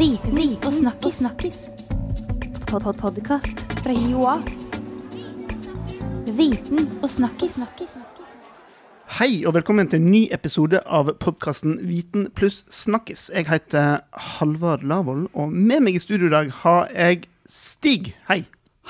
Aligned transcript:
Viten 0.00 0.38
og 0.64 0.72
snakkis. 0.72 1.14
snakkis. 1.14 1.58
Pod 2.68 2.82
-pod 2.82 2.92
Podkast 3.00 3.60
fra 3.84 3.92
Joa. 3.92 4.38
Viten 6.36 6.88
og 7.02 7.10
snakkis. 7.10 7.58
Hei 9.18 9.44
og 9.46 9.54
velkommen 9.54 9.88
til 9.88 10.00
en 10.00 10.10
ny 10.10 10.28
episode 10.32 10.80
av 10.86 11.12
podkasten 11.20 11.88
Viten 11.88 12.30
pluss 12.30 12.64
snakkis. 12.70 13.30
Jeg 13.34 13.46
heter 13.46 14.00
Halvard 14.12 14.82
Lavoll, 14.82 15.28
og 15.34 15.52
med 15.52 15.80
meg 15.80 15.94
i 15.94 15.98
studio 15.98 16.26
i 16.26 16.30
dag 16.30 16.50
har 16.50 16.88
jeg 16.94 17.28
Stig. 17.48 18.16
Hei. 18.28 18.44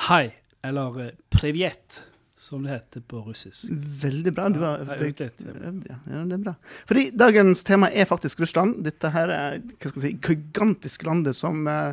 Hei, 0.08 0.28
eller 0.64 1.00
eh, 1.00 1.10
privet, 1.30 2.04
som 2.40 2.62
det 2.64 2.72
heter 2.72 3.02
på 3.04 3.20
russisk. 3.26 3.68
Veldig 4.02 4.32
bra. 4.34 4.48
Du 4.48 4.62
har 4.64 4.80
øvd 4.80 5.04
litt. 5.04 5.20
ja. 5.20 5.98
det 6.24 6.38
er 6.38 6.44
bra. 6.46 6.54
Fordi 6.88 7.10
dagens 7.12 7.62
tema 7.68 7.90
er 7.92 8.08
faktisk 8.08 8.40
Russland. 8.40 8.80
Dette 8.86 9.12
her 9.12 9.28
er 9.34 9.60
hva 9.60 9.92
skal 9.92 10.06
si, 10.06 10.14
gigantisk 10.24 11.04
landet 11.04 11.36
som 11.36 11.68
eh, 11.68 11.92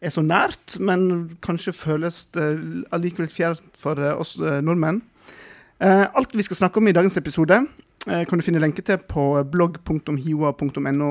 er 0.00 0.14
så 0.14 0.24
nært, 0.24 0.78
men 0.80 1.36
kanskje 1.44 1.76
føles 1.76 2.24
allikevel 2.94 3.28
fjernt 3.32 3.68
for 3.76 4.00
eh, 4.00 4.16
oss 4.16 4.38
eh, 4.40 4.62
nordmenn. 4.64 5.02
Eh, 5.84 6.06
alt 6.16 6.34
vi 6.34 6.42
skal 6.48 6.62
snakke 6.64 6.80
om 6.80 6.88
i 6.88 6.96
dagens 6.96 7.20
episode, 7.20 7.60
eh, 8.08 8.24
kan 8.26 8.40
du 8.40 8.46
finne 8.46 8.64
lenke 8.64 8.82
til 8.82 8.98
på 8.98 9.30
blogg.hiva.no 9.52 11.10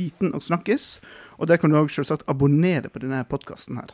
viten 0.00 0.34
og 0.34 0.42
snakkes. 0.42 0.92
Og 1.38 1.48
der 1.48 1.60
kan 1.60 1.70
du 1.70 1.78
òg 1.78 1.92
selvsagt 1.92 2.24
abonnere 2.28 2.88
på 2.88 3.04
denne 3.04 3.20
podkasten 3.28 3.78
her. 3.78 3.92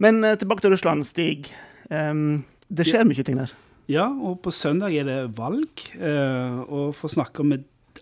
Men 0.00 0.24
eh, 0.24 0.38
tilbake 0.40 0.64
til 0.64 0.72
Russland, 0.74 1.04
Stig. 1.06 1.52
Em, 1.92 2.44
det 2.70 2.86
skjer 2.86 3.04
mye 3.08 3.24
ting 3.24 3.38
der. 3.40 3.52
Ja, 3.88 4.06
og 4.08 4.42
på 4.44 4.52
søndag 4.52 4.92
er 4.94 5.04
det 5.08 5.36
valg. 5.36 5.68
eh, 5.96 6.58
Og 6.68 6.94
for 6.94 7.08
å 7.08 7.14
snakke 7.14 7.40
om, 7.40 7.54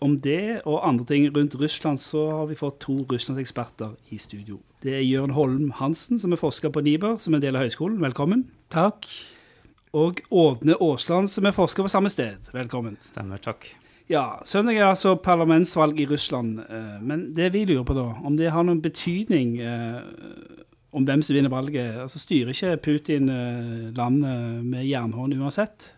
om 0.02 0.16
det 0.18 0.62
og 0.66 0.82
andre 0.86 1.04
ting 1.06 1.28
rundt 1.34 1.54
Russland, 1.54 1.98
så 2.02 2.24
har 2.40 2.46
vi 2.50 2.54
fått 2.58 2.80
to 2.80 3.04
russlandseksperter 3.08 3.94
i 4.10 4.18
studio. 4.18 4.58
Det 4.82 4.92
er 4.94 5.04
Jørn 5.06 5.30
Holm 5.30 5.70
Hansen, 5.78 6.18
som 6.18 6.32
er 6.32 6.36
forsker 6.36 6.70
på 6.70 6.82
NIBR, 6.82 7.18
som 7.18 7.34
er 7.34 7.38
en 7.38 7.42
del 7.42 7.56
av 7.56 7.62
høyskolen. 7.62 8.00
Velkommen. 8.02 8.44
Takk. 8.70 9.06
Og 9.94 10.20
Ådne 10.30 10.74
Aasland, 10.82 11.30
som 11.30 11.46
er 11.46 11.52
forsker 11.56 11.82
på 11.86 11.88
samme 11.90 12.10
sted. 12.10 12.36
Velkommen. 12.52 12.98
Stemmer, 13.06 13.38
takk. 13.40 13.68
Ja, 14.10 14.38
Søndag 14.44 14.76
er 14.76 14.84
altså 14.90 15.16
parlamentsvalg 15.18 15.98
i 16.00 16.06
Russland. 16.06 16.60
eh, 16.60 16.98
Men 17.00 17.32
det 17.32 17.52
vi 17.52 17.64
lurer 17.64 17.84
på, 17.84 17.94
da, 17.94 18.14
om 18.24 18.36
det 18.36 18.50
har 18.52 18.62
noen 18.62 18.82
betydning 18.82 19.58
eh, 19.60 20.00
om 20.96 21.04
hvem 21.04 21.22
som 21.24 21.36
vinner 21.36 21.52
valget? 21.52 21.98
Altså 22.00 22.20
Styrer 22.20 22.54
ikke 22.54 22.76
Putin 22.84 23.28
eh, 23.32 23.88
landet 23.96 24.64
med 24.64 24.86
jernhånd 24.88 25.36
uansett? 25.36 25.90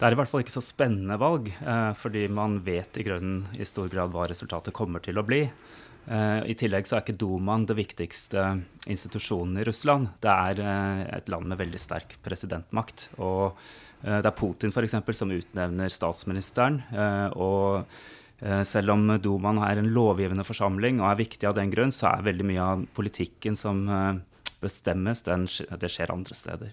Det 0.00 0.06
er 0.06 0.14
i 0.14 0.16
hvert 0.16 0.30
fall 0.30 0.40
ikke 0.40 0.54
så 0.54 0.64
spennende 0.64 1.18
valg, 1.20 1.50
eh, 1.60 1.90
fordi 2.00 2.24
man 2.32 2.56
vet 2.64 2.96
i 2.96 3.04
grunnen 3.04 3.42
i 3.60 3.68
stor 3.68 3.90
grad 3.92 4.14
hva 4.14 4.24
resultatet 4.30 4.76
kommer 4.76 5.04
til 5.04 5.20
å 5.20 5.26
bli. 5.28 5.42
Eh, 5.44 6.38
I 6.48 6.56
tillegg 6.56 6.88
så 6.88 6.96
er 6.96 7.04
ikke 7.04 7.18
Dumaen 7.20 7.66
det 7.68 7.76
viktigste 7.76 8.46
institusjonen 8.88 9.60
i 9.60 9.66
Russland. 9.68 10.14
Det 10.24 10.32
er 10.32 10.64
et 11.18 11.28
land 11.28 11.52
med 11.52 11.60
veldig 11.60 11.82
sterk 11.82 12.16
presidentmakt. 12.24 13.10
Og 13.20 13.52
det 14.00 14.24
er 14.24 14.32
Putin 14.32 14.72
f.eks. 14.72 14.96
som 15.12 15.28
utnevner 15.36 15.92
statsministeren. 15.92 16.80
og 17.36 17.84
selv 18.64 18.94
om 18.94 19.18
Dumaen 19.20 19.60
er 19.60 19.76
en 19.76 19.90
lovgivende 19.92 20.46
forsamling 20.48 21.02
og 21.02 21.10
er 21.10 21.18
viktig 21.18 21.44
av 21.44 21.58
den 21.58 21.68
grunn, 21.68 21.92
så 21.92 22.08
er 22.14 22.24
veldig 22.24 22.46
mye 22.48 22.64
av 22.64 22.86
politikken 22.96 23.60
som 23.60 23.84
bestemmes, 24.60 25.22
den, 25.26 25.46
det 25.80 25.90
skjer 25.92 26.12
andre 26.12 26.36
steder. 26.36 26.72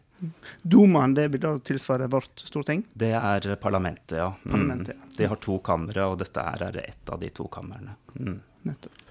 Dumaen 0.61 1.16
det 1.17 1.27
vil 1.33 1.43
da 1.43 1.53
tilsvare 1.63 2.09
vårt 2.11 2.44
storting. 2.44 2.83
Det 2.94 3.13
er 3.16 3.49
parlamentet, 3.61 4.17
ja. 4.19 4.31
Mm. 4.44 4.52
Parlamentet, 4.52 4.95
ja. 4.95 5.11
De 5.17 5.29
har 5.31 5.41
to 5.44 5.57
kamre, 5.66 6.05
og 6.05 6.19
dette 6.21 6.44
her 6.44 6.67
er 6.69 6.81
ett 6.83 7.13
av 7.13 7.21
de 7.23 7.31
to 7.33 7.47
kamrene. 7.52 7.95
Mm. 8.19 8.39
Nettopp. 8.67 9.03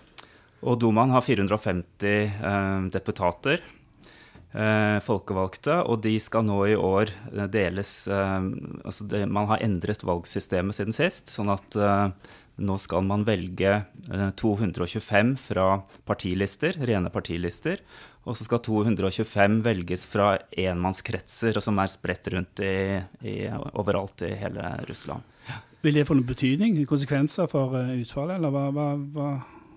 Og 0.66 0.78
Dumaen 0.80 1.12
har 1.12 1.22
450 1.22 2.06
eh, 2.08 2.86
deputater, 2.92 3.60
eh, 4.56 4.96
folkevalgte, 5.05 5.83
og 5.84 6.00
de 6.05 6.16
skal 6.22 6.46
nå 6.48 6.62
i 6.72 6.78
år 6.78 7.12
eh, 7.34 7.44
deles 7.52 7.92
eh, 8.08 8.48
altså 8.83 9.06
det, 9.11 9.27
Man 9.28 9.51
har 9.52 9.62
endret 9.64 10.05
valgsystemet 10.06 10.78
siden 10.78 10.96
sist, 10.96 11.30
sånn 11.33 11.52
at 11.55 11.77
eh, 11.77 12.33
nå 12.56 12.78
skal 12.80 13.05
man 13.05 13.27
velge 13.28 13.72
eh, 13.77 14.28
225 14.40 15.34
fra 15.45 15.68
partilister, 16.08 16.78
rene 16.89 17.12
partilister. 17.12 17.83
Og 18.27 18.35
så 18.35 18.47
skal 18.47 18.63
225 18.67 19.61
velges 19.63 20.07
fra 20.11 20.33
enmannskretser, 20.51 21.61
som 21.63 21.79
er 21.79 21.91
spredt 21.92 22.27
rundt 22.35 22.63
i, 22.64 22.98
i, 23.23 23.37
overalt 23.79 24.27
i 24.27 24.33
hele 24.41 24.73
Russland. 24.89 25.23
Vil 25.87 26.01
det 26.01 26.09
få 26.09 26.17
noen 26.19 26.27
betydning? 26.27 26.81
Konsekvenser 26.91 27.47
for 27.51 27.77
eh, 27.79 28.01
utfallet, 28.03 28.41
eller 28.41 28.51
hva? 28.51 28.64
hva, 28.75 28.89
hva? 29.14 29.29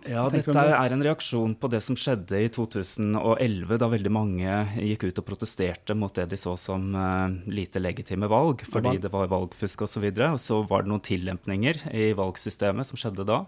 Ja, 0.07 0.23
dette 0.31 0.55
er 0.55 0.93
en 0.95 1.03
reaksjon 1.03 1.53
på 1.59 1.69
det 1.71 1.81
som 1.83 1.97
skjedde 1.99 2.39
i 2.39 2.47
2011, 2.55 3.73
da 3.81 3.89
veldig 3.91 4.11
mange 4.15 4.53
gikk 4.79 5.09
ut 5.09 5.19
og 5.19 5.27
protesterte 5.27 5.95
mot 5.97 6.15
det 6.15 6.29
de 6.31 6.39
så 6.39 6.55
som 6.57 6.87
uh, 6.95 7.27
lite 7.51 7.81
legitime 7.83 8.29
valg, 8.31 8.63
fordi 8.71 8.95
det 9.03 9.11
var 9.11 9.29
valgfusk 9.31 9.83
osv. 9.85 10.07
Og, 10.07 10.15
så 10.15 10.31
og 10.31 10.41
så 10.45 10.61
var 10.71 10.85
det 10.85 10.93
noen 10.93 11.05
tillempninger 11.05 11.83
i 11.91 12.09
valgsystemet 12.17 12.87
som 12.87 13.01
skjedde 13.01 13.27
da. 13.27 13.43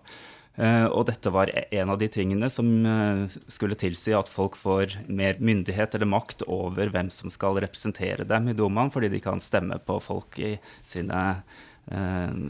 Eh, 0.59 0.85
og 0.91 1.05
dette 1.07 1.31
var 1.31 1.49
en 1.53 1.93
av 1.93 1.99
de 2.01 2.09
tingene 2.11 2.49
som 2.51 2.67
eh, 2.83 3.37
skulle 3.47 3.77
tilsi 3.79 4.11
at 4.17 4.29
folk 4.31 4.57
får 4.59 4.97
mer 5.07 5.39
myndighet 5.39 5.95
eller 5.95 6.09
makt 6.11 6.43
over 6.51 6.91
hvem 6.91 7.11
som 7.13 7.31
skal 7.31 7.61
representere 7.63 8.27
dem 8.27 8.51
i 8.51 8.55
Dumaen, 8.57 8.91
fordi 8.91 9.13
de 9.13 9.21
kan 9.23 9.39
stemme 9.43 9.79
på 9.85 9.99
folk 10.03 10.39
i 10.43 10.57
sine 10.83 11.21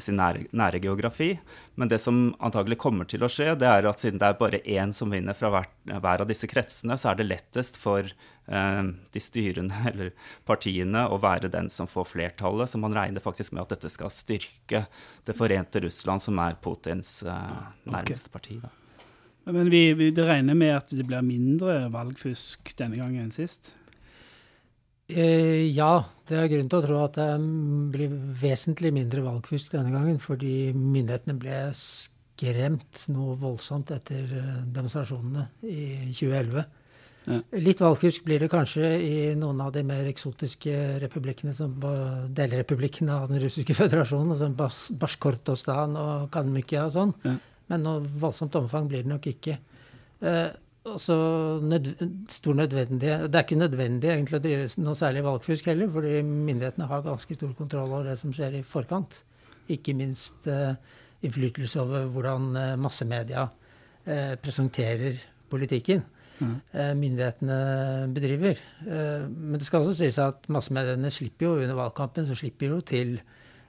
sin 0.02 0.18
nære, 0.19 0.46
nære 0.53 0.81
geografi. 0.84 1.31
Men 1.79 1.90
det 1.90 2.02
som 2.03 2.35
antagelig 2.44 2.78
kommer 2.81 3.07
til 3.09 3.24
å 3.25 3.29
skje, 3.31 3.53
det 3.59 3.69
er 3.69 3.88
at 3.90 4.03
siden 4.03 4.19
det 4.22 4.28
er 4.28 4.40
bare 4.40 4.62
én 4.69 4.94
som 4.94 5.12
vinner 5.13 5.38
fra 5.38 5.50
hver, 5.53 5.69
hver 5.90 6.24
av 6.24 6.29
disse 6.29 6.50
kretsene, 6.50 6.97
så 7.00 7.12
er 7.12 7.19
det 7.19 7.29
lettest 7.29 7.79
for 7.81 8.06
eh, 8.06 8.81
de 9.13 9.24
styrende 9.24 9.81
eller 9.91 10.12
partiene 10.47 11.07
å 11.09 11.19
være 11.22 11.52
den 11.53 11.72
som 11.74 11.90
får 11.90 12.12
flertallet. 12.12 12.69
Så 12.69 12.81
man 12.81 12.96
regner 12.97 13.24
faktisk 13.24 13.56
med 13.56 13.66
at 13.66 13.75
dette 13.78 13.91
skal 13.94 14.13
styrke 14.13 14.85
det 15.25 15.38
forente 15.38 15.81
Russland, 15.81 16.23
som 16.23 16.40
er 16.44 16.59
Putins 16.62 17.22
eh, 17.25 17.58
nærmeste 17.90 18.34
parti. 18.34 18.62
Da. 18.62 18.73
Men 19.50 19.69
vi, 19.73 19.88
vi 19.97 20.12
det 20.13 20.28
regner 20.29 20.58
med 20.58 20.75
at 20.78 20.91
det 20.94 21.06
blir 21.08 21.25
mindre 21.25 21.88
valgfusk 21.94 22.75
denne 22.78 23.00
gangen 23.02 23.25
enn 23.25 23.34
sist? 23.34 23.73
Eh, 25.12 25.68
ja, 25.76 26.06
det 26.30 26.38
er 26.40 26.52
grunn 26.52 26.70
til 26.72 26.80
å 26.80 26.86
tro 26.86 27.00
at 27.04 27.18
det 27.20 27.28
blir 27.94 28.14
vesentlig 28.42 28.94
mindre 28.96 29.24
valgfusk 29.26 29.74
denne 29.74 29.92
gangen, 29.94 30.20
fordi 30.24 30.72
myndighetene 30.76 31.36
ble 31.40 31.58
skremt 31.78 33.04
noe 33.12 33.36
voldsomt 33.42 33.92
etter 33.92 34.32
eh, 34.40 34.54
demonstrasjonene 34.72 35.50
i 35.68 36.14
2011. 36.14 36.64
Ja. 37.30 37.38
Litt 37.62 37.84
valgfusk 37.84 38.24
blir 38.26 38.42
det 38.42 38.50
kanskje 38.50 38.88
i 39.06 39.16
noen 39.38 39.60
av 39.62 39.76
de 39.76 39.84
mer 39.86 40.08
eksotiske 40.10 40.74
republikkene, 41.04 41.54
som 41.54 41.76
delrepublikkene 42.34 43.20
av 43.20 43.28
den 43.30 43.44
russiske 43.44 43.76
føderasjonen, 43.82 44.38
som 44.40 44.58
Bas 44.58 44.88
Basjkortostan 45.04 46.00
og 46.00 46.32
Kanmykia 46.34 46.88
og 46.88 46.96
sånn. 46.96 47.16
Ja. 47.28 47.38
Men 47.72 47.86
noe 47.88 48.02
voldsomt 48.24 48.56
omfang 48.60 48.90
blir 48.92 49.06
det 49.06 49.12
nok 49.12 49.28
ikke. 49.32 49.60
Eh, 50.86 50.92
også 50.92 51.16
nød, 51.62 51.94
stor 52.30 52.53
nødvendighet 52.53 53.28
Det 53.30 53.36
er 53.36 53.44
ikke 53.46 53.56
nødvendig 53.56 54.09
egentlig 54.09 54.40
å 54.40 54.44
drive 54.44 54.69
noe 54.81 54.96
særlig 54.97 55.24
valgfusk 55.24 55.66
heller, 55.66 55.90
fordi 55.92 56.22
myndighetene 56.25 56.88
har 56.88 57.03
ganske 57.06 57.38
stor 57.38 57.53
kontroll 57.58 57.92
over 57.92 58.09
det 58.09 58.18
som 58.19 58.34
skjer 58.34 58.59
i 58.59 58.64
forkant. 58.64 59.24
Ikke 59.70 59.94
minst 59.94 60.47
eh, 60.47 60.74
innflytelse 61.22 61.81
over 61.81 62.08
hvordan 62.12 62.56
eh, 62.58 62.80
massemedia 62.81 63.50
eh, 64.06 64.34
presenterer 64.41 65.20
politikken 65.52 66.02
mm. 66.40 66.56
eh, 66.74 66.94
myndighetene 66.97 67.59
bedriver. 68.16 68.64
Eh, 68.88 69.28
men 69.30 69.59
det 69.59 69.68
skal 69.68 69.86
også 69.86 70.00
sies 70.02 70.18
at 70.22 70.50
massemediene 70.50 71.12
slipper 71.14 71.46
jo 71.46 71.53
under 71.62 71.78
valgkampen 71.78 72.28
så 72.28 72.36
slipper 72.40 72.74
jo 72.74 72.81
til 72.81 73.20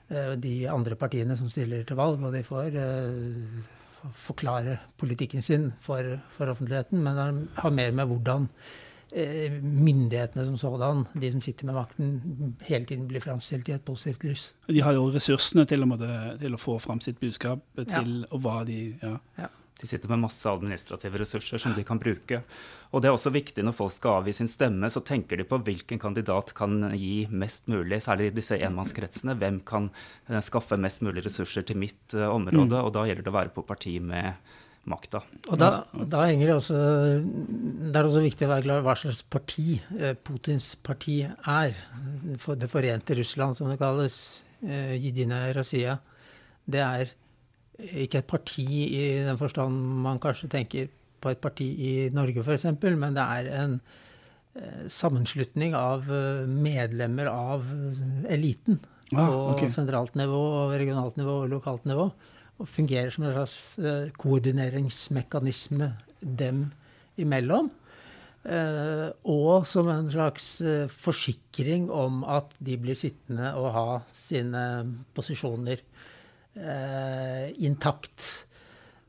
eh, 0.09 0.33
de 0.41 0.63
andre 0.71 0.97
partiene 0.97 1.37
som 1.37 1.51
stiller 1.51 1.85
til 1.85 1.99
valg, 1.99 2.23
og 2.23 2.33
de 2.33 2.43
får 2.47 2.81
eh, 2.81 3.79
forklare 4.15 4.77
politikken 4.99 5.41
sin 5.41 5.71
for, 5.81 6.17
for 6.35 6.51
offentligheten, 6.51 7.03
men 7.03 7.19
det 7.19 7.61
har 7.61 7.75
mer 7.75 7.93
med 7.95 8.09
hvordan 8.09 8.47
eh, 9.15 9.57
myndighetene 9.61 10.45
som 10.45 10.57
sådan, 10.57 11.05
de 11.13 11.31
som 11.31 11.41
sitter 11.41 11.69
med 11.69 11.77
makten, 11.77 12.55
hele 12.67 12.85
tiden 12.85 13.07
blir 13.07 13.23
framstilt 13.23 13.69
i 13.69 13.75
et 13.77 13.85
positivt 13.85 14.23
lys. 14.27 14.47
De 14.67 14.81
har 14.83 14.97
jo 14.97 15.09
ressursene 15.13 15.65
til 15.69 15.85
å, 15.85 15.89
måtte, 15.89 16.13
til 16.41 16.55
å 16.55 16.61
få 16.61 16.77
fram 16.83 17.01
sitt 17.03 17.19
budskap 17.23 17.63
til 17.81 18.23
og 18.29 18.39
hva 18.43 18.61
de 18.67 18.79
ja. 19.03 19.17
De 19.83 19.89
sitter 19.91 20.07
med 20.13 20.21
masse 20.23 20.47
administrative 20.47 21.19
ressurser 21.19 21.59
som 21.59 21.73
de 21.75 21.83
kan 21.83 21.99
bruke. 21.99 22.39
Og 22.95 23.03
det 23.03 23.09
er 23.09 23.17
også 23.17 23.33
viktig 23.35 23.65
når 23.67 23.75
folk 23.75 23.91
skal 23.91 24.21
avgi 24.21 24.37
sin 24.37 24.47
stemme, 24.47 24.87
så 24.87 25.03
tenker 25.03 25.41
de 25.41 25.45
på 25.47 25.59
hvilken 25.59 25.99
kandidat 25.99 26.53
kan 26.55 26.77
gi 26.95 27.25
mest 27.27 27.67
mulig, 27.67 27.99
særlig 28.05 28.31
disse 28.37 28.55
enmannskretsene. 28.63 29.35
Hvem 29.41 29.59
kan 29.67 29.89
eh, 30.29 30.39
skaffe 30.45 30.79
mest 30.79 31.03
mulig 31.03 31.25
ressurser 31.25 31.67
til 31.67 31.81
mitt 31.83 32.15
eh, 32.15 32.23
område? 32.23 32.79
Og 32.79 32.93
da 32.95 33.03
gjelder 33.09 33.27
det 33.27 33.33
å 33.33 33.39
være 33.41 33.51
på 33.57 33.65
parti 33.67 33.97
med 33.99 34.39
makta. 34.89 35.19
Og 35.51 35.59
da, 35.59 35.69
da 35.91 36.23
henger 36.27 36.49
det 36.49 36.55
også 36.57 36.79
Det 37.23 37.95
er 37.95 38.07
også 38.07 38.23
viktig 38.23 38.47
å 38.47 38.51
være 38.51 38.65
klar 38.65 38.83
hva 38.83 38.95
slags 38.99 39.21
parti 39.35 39.77
eh, 39.99 40.15
Putins 40.15 40.73
parti 40.79 41.21
er. 41.27 41.75
For 42.43 42.59
det 42.59 42.71
forente 42.71 43.19
Russland, 43.19 43.59
som 43.59 43.67
det 43.71 43.79
kalles. 43.83 44.17
Eh, 44.63 44.95
Rasia. 45.59 45.97
Det 46.63 46.79
er 46.79 47.11
ikke 47.79 48.21
et 48.21 48.29
parti 48.29 48.65
i 48.85 49.03
den 49.25 49.39
forstand 49.39 49.73
man 50.03 50.21
kanskje 50.21 50.49
tenker 50.51 50.91
på 51.23 51.31
et 51.31 51.41
parti 51.41 51.67
i 51.87 51.93
Norge, 52.13 52.43
f.eks., 52.43 52.67
men 52.83 53.15
det 53.15 53.23
er 53.23 53.49
en 53.61 53.77
eh, 54.57 54.83
sammenslutning 54.91 55.75
av 55.77 56.09
eh, 56.11 56.43
medlemmer 56.49 57.31
av 57.31 57.69
eliten 58.29 58.81
Ah, 59.13 59.27
på 59.29 59.41
ok. 59.51 59.67
sentralt 59.69 60.15
nivå, 60.17 60.71
regionalt 60.73 61.19
nivå 61.19 61.43
og 61.43 61.51
lokalt 61.51 61.83
nivå. 61.85 62.07
Og 62.61 62.69
fungerer 62.69 63.11
som 63.13 63.27
en 63.27 63.35
slags 63.35 63.55
eh, 63.77 64.09
koordineringsmekanisme 64.17 65.91
dem 66.21 66.67
imellom. 67.21 67.69
Og 68.43 69.63
som 69.69 69.87
en 69.87 70.09
slags 70.11 70.47
forsikring 70.91 71.85
om 71.87 72.25
at 72.27 72.51
de 72.59 72.73
blir 72.75 72.97
sittende 72.99 73.53
og 73.55 73.69
ha 73.71 73.85
sine 74.11 74.63
posisjoner 75.15 75.79
intakt. 76.53 78.25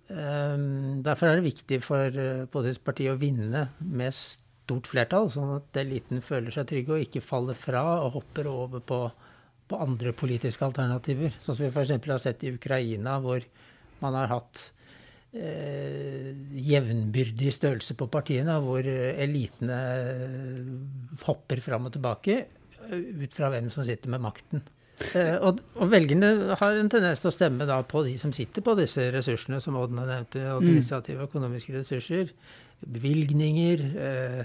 Eh, 0.09 0.57
derfor 1.05 1.29
er 1.29 1.39
det 1.39 1.49
viktig 1.49 1.81
for 1.85 2.23
politisk 2.53 2.85
parti 2.87 3.09
å 3.11 3.19
vinne 3.21 3.67
med 3.81 4.17
stort 4.65 4.89
flertall, 4.89 5.29
sånn 5.33 5.59
at 5.59 5.77
eliten 5.83 6.23
føler 6.25 6.55
seg 6.55 6.69
trygge 6.71 6.97
og 6.97 7.05
ikke 7.05 7.25
faller 7.25 7.59
fra 7.59 7.83
og 8.05 8.15
hopper 8.19 8.49
over 8.49 8.85
på, 8.85 9.01
på 9.69 9.81
andre 9.85 10.15
politiske 10.17 10.65
alternativer. 10.65 11.37
Sånn 11.41 11.59
som 11.59 11.67
vi 11.67 11.73
f.eks. 11.73 11.93
har 12.09 12.23
sett 12.23 12.47
i 12.47 12.55
Ukraina, 12.55 13.19
hvor 13.25 13.45
man 14.01 14.17
har 14.17 14.33
hatt 14.33 14.71
eh, 15.37 16.33
jevnbyrdig 16.65 17.53
størrelse 17.55 17.97
på 17.99 18.09
partiene, 18.13 18.57
hvor 18.65 18.87
eh, 18.89 19.13
elitene 19.25 19.81
eh, 19.99 20.73
hopper 21.27 21.63
fram 21.65 21.91
og 21.91 21.97
tilbake 21.97 22.39
eh, 22.41 23.05
ut 23.25 23.37
fra 23.37 23.53
hvem 23.53 23.71
som 23.75 23.87
sitter 23.87 24.13
med 24.15 24.25
makten. 24.25 24.65
Eh, 25.15 25.37
og, 25.45 25.61
og 25.79 25.91
velgerne 25.93 26.57
har 26.61 26.79
en 26.79 26.91
tendens 26.93 27.23
til 27.23 27.31
å 27.31 27.35
stemme 27.35 27.67
da 27.69 27.81
på 27.87 28.05
de 28.07 28.17
som 28.21 28.33
sitter 28.35 28.65
på 28.65 28.77
disse 28.79 29.09
ressursene, 29.15 29.61
som 29.63 29.77
Odden 29.81 30.01
nevnte, 30.01 30.43
administrative 30.55 31.23
og 31.23 31.31
økonomiske 31.31 31.77
ressurser, 31.77 32.33
bevilgninger, 32.95 33.85
eh, 34.09 34.43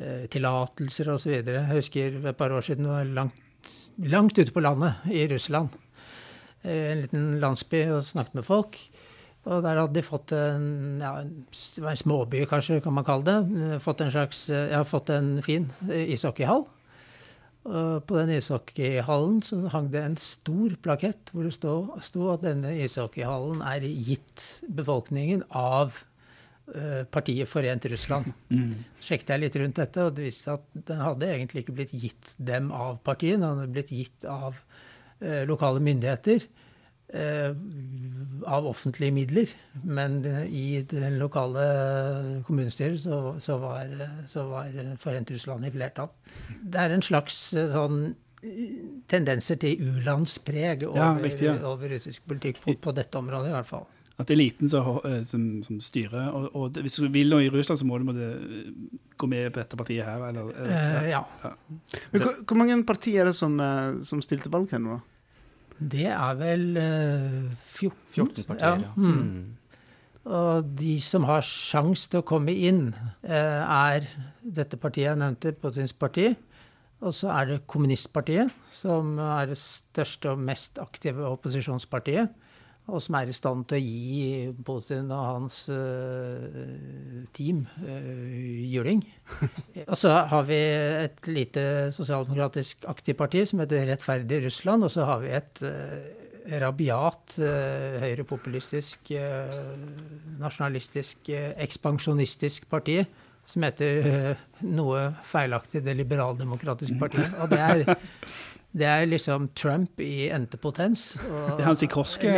eh, 0.00 0.26
tillatelser 0.32 1.12
osv. 1.14 1.36
Jeg 1.44 1.70
husker 1.72 2.20
et 2.22 2.40
par 2.40 2.54
år 2.54 2.66
siden 2.66 2.90
var 2.90 3.08
langt, 3.08 3.40
langt 4.10 4.38
ute 4.38 4.54
på 4.54 4.64
landet 4.64 5.06
i 5.12 5.26
Russland. 5.30 5.74
Eh, 6.64 6.92
en 6.92 7.04
liten 7.04 7.32
landsby 7.42 7.84
og 7.92 8.04
snakket 8.06 8.40
med 8.40 8.48
folk. 8.48 8.78
Og 9.44 9.60
der 9.60 9.76
hadde 9.76 9.92
de 9.98 10.02
fått 10.04 10.32
en, 10.32 11.02
ja, 11.04 11.18
en 11.20 11.98
småby, 12.00 12.46
kanskje, 12.48 12.80
kan 12.80 12.94
man 12.96 13.04
kalle 13.04 13.26
det. 13.28 13.66
Eh, 13.74 13.82
Fått 13.84 14.00
en 14.00 14.12
slags, 14.14 14.46
ja, 14.48 14.78
har 14.78 14.88
fått 14.88 15.12
en 15.12 15.36
fin 15.44 15.68
eh, 15.90 16.14
ishockeyhall. 16.16 16.64
Og 17.64 18.02
på 18.04 18.16
den 18.18 18.34
ishockeyhallen 18.34 19.38
så 19.44 19.62
hang 19.72 19.86
det 19.92 20.02
en 20.04 20.18
stor 20.20 20.74
plakett 20.84 21.30
hvor 21.32 21.46
det 21.46 21.54
sto, 21.56 22.26
at 22.34 22.44
denne 22.44 22.74
ishockeyhallen 22.84 23.62
er 23.64 23.86
gitt 23.88 24.44
befolkningen 24.68 25.46
av 25.48 25.96
eh, 26.74 27.06
partiet 27.08 27.48
Forent 27.48 27.88
Russland. 27.88 28.34
Sjekket 29.00 29.32
jeg 29.32 29.44
litt 29.46 29.56
rundt 29.62 29.80
dette, 29.80 30.04
og 30.04 30.18
det 30.18 30.26
viste 30.28 30.50
seg 30.50 30.60
at 30.60 30.84
den 30.92 31.00
hadde 31.06 31.30
egentlig 31.30 31.64
ikke 31.64 31.78
blitt 31.80 31.96
gitt 31.96 32.34
dem 32.36 32.68
av 32.68 33.00
partiet, 33.06 33.40
den 33.40 33.48
hadde 33.48 33.72
blitt 33.72 33.94
gitt 33.96 34.28
av 34.28 34.60
eh, 35.24 35.46
lokale 35.48 35.80
myndigheter. 35.80 36.44
Eh, 37.08 37.56
av 38.46 38.66
offentlige 38.66 39.12
midler. 39.12 39.48
Men 39.82 40.24
i 40.48 40.82
det 40.88 41.10
lokale 41.18 41.62
kommunestyret 42.46 43.00
så, 43.00 43.36
så, 43.40 43.58
var, 43.58 43.92
så 44.26 44.46
var 44.48 44.96
Forent 45.00 45.30
Russland 45.30 45.66
i 45.66 45.72
flertall. 45.72 46.08
Det 46.62 46.80
er 46.80 46.94
en 46.94 47.04
slags 47.04 47.38
eh, 47.54 47.68
sånn 47.72 48.00
eh, 48.42 48.80
tendenser 49.10 49.60
til 49.60 49.84
u-landspreg 49.84 50.86
over, 50.88 51.00
Ja, 51.00 51.12
riktig, 51.20 51.48
ja. 51.50 51.58
over 51.68 51.92
russisk 51.92 52.24
politikk 52.28 52.62
på, 52.64 52.76
på 52.88 52.96
dette 52.96 53.20
området, 53.20 53.52
i 53.52 53.56
hvert 53.58 53.70
fall. 53.70 53.86
At 54.14 54.28
det 54.28 54.36
er 54.36 54.38
eliten 54.38 54.70
som, 54.70 55.00
som, 55.26 55.46
som 55.66 55.80
styrer. 55.82 56.28
Og, 56.30 56.50
og 56.54 56.76
hvis 56.84 57.00
du 57.02 57.08
vil 57.12 57.32
noe 57.34 57.44
i 57.44 57.50
Russland, 57.50 57.80
så 57.80 57.86
må 57.88 57.98
du 57.98 58.08
måtte 58.08 58.28
gå 59.18 59.26
med 59.28 59.48
på 59.50 59.58
dette 59.58 59.78
partiet 59.80 60.06
her. 60.06 60.22
Eller, 60.28 60.52
eller 60.54 61.08
ja. 61.10 61.24
Men 62.12 62.22
hvor, 62.22 62.38
hvor 62.46 62.60
mange 62.60 62.78
partier 62.86 63.24
er 63.24 63.32
det 63.32 63.38
som, 63.38 63.58
som 64.06 64.22
stilte 64.22 64.52
valg 64.54 64.70
her 64.70 64.82
nå? 64.82 65.00
da? 65.00 65.13
Det 65.84 66.06
er 66.08 66.38
vel 66.38 66.64
eh, 66.80 67.52
14, 67.74 67.92
14 68.14 68.48
partier, 68.48 68.80
ja. 68.86 68.92
Mm. 68.96 69.20
Mm. 69.20 69.52
Og 70.24 70.70
de 70.80 70.94
som 71.04 71.26
har 71.28 71.44
sjanse 71.44 72.08
til 72.08 72.22
å 72.22 72.26
komme 72.26 72.54
inn, 72.56 72.94
eh, 73.26 73.60
er 73.60 74.06
dette 74.40 74.78
partiet 74.80 75.10
jeg 75.10 75.20
nevnte, 75.20 75.52
Putins 75.60 75.92
parti. 75.92 76.30
Og 77.04 77.12
så 77.12 77.28
er 77.34 77.50
det 77.50 77.66
Kommunistpartiet, 77.68 78.52
som 78.72 79.18
er 79.20 79.50
det 79.50 79.58
største 79.60 80.32
og 80.32 80.40
mest 80.40 80.80
aktive 80.80 81.26
opposisjonspartiet. 81.28 82.32
Og 82.84 83.00
som 83.00 83.16
er 83.16 83.30
i 83.32 83.34
stand 83.36 83.64
til 83.70 83.78
å 83.78 83.82
gi 83.82 84.24
Putin 84.66 85.08
og 85.08 85.22
hans 85.24 85.62
uh, 85.72 87.22
team 87.32 87.62
uh, 87.80 88.34
juling. 88.68 89.00
og 89.88 89.96
så 89.96 90.12
har 90.28 90.44
vi 90.50 90.58
et 91.06 91.30
lite 91.30 91.64
sosialdemokratisk 91.96 92.84
aktivt 92.92 93.22
parti 93.22 93.46
som 93.48 93.62
heter 93.64 93.88
Rettferdig 93.88 94.42
Russland. 94.44 94.84
Og 94.84 94.92
så 94.92 95.08
har 95.08 95.24
vi 95.24 95.32
et 95.32 95.64
uh, 95.64 95.96
rabiat, 96.60 97.38
uh, 97.40 97.96
høyrepopulistisk, 98.04 99.14
nasjonalistisk, 100.42 101.32
ekspansjonistisk 101.64 102.68
parti 102.68 103.00
som 103.48 103.64
heter 103.64 104.36
noe 104.64 105.10
feilaktig 105.28 105.82
Det 105.84 105.92
liberaldemokratiske 105.96 107.00
partiet. 107.00 107.32
Og 107.40 107.48
det 107.52 107.60
er, 107.60 107.96
det 108.74 108.86
er 108.90 109.04
liksom 109.06 109.48
Trump 109.54 110.00
i 110.02 110.28
ente 110.34 110.58
potens. 110.58 111.12
Det 111.14 111.60
er 111.62 111.68
han 111.68 111.76
Sikorski, 111.78 112.30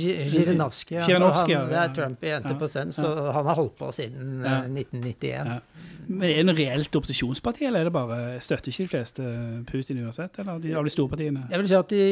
Zjirinovskij, 0.00 1.02
ja. 1.02 1.64
Det 1.68 1.76
er 1.76 1.90
Trump 1.96 2.24
i 2.24 2.30
ente 2.32 2.54
potens, 2.56 2.98
ja. 2.98 3.10
og 3.10 3.34
han 3.36 3.50
har 3.50 3.58
holdt 3.58 3.76
på 3.80 3.90
siden 3.92 4.38
eh, 4.40 4.48
Ja. 4.48 4.62
1991. 4.64 5.50
Ja. 5.52 5.58
Men 6.06 6.24
er 6.28 6.32
det 6.34 6.40
en 6.44 6.56
reelt 6.56 6.96
opposisjonsparti, 6.96 7.66
eller 7.68 7.84
er 7.84 7.88
det 7.88 7.92
bare 7.92 8.18
støtter 8.44 8.72
ikke 8.72 8.84
de 8.84 8.92
fleste 8.92 9.28
Putin 9.68 10.00
uansett? 10.04 10.40
Eller 10.40 10.58
de, 10.60 10.72
av 10.76 10.84
de 10.84 10.92
store 10.92 11.12
partiene? 11.12 11.44
Jeg 11.50 11.60
vil 11.60 11.70
si 11.70 11.78
at 11.78 11.92
de, 11.92 12.08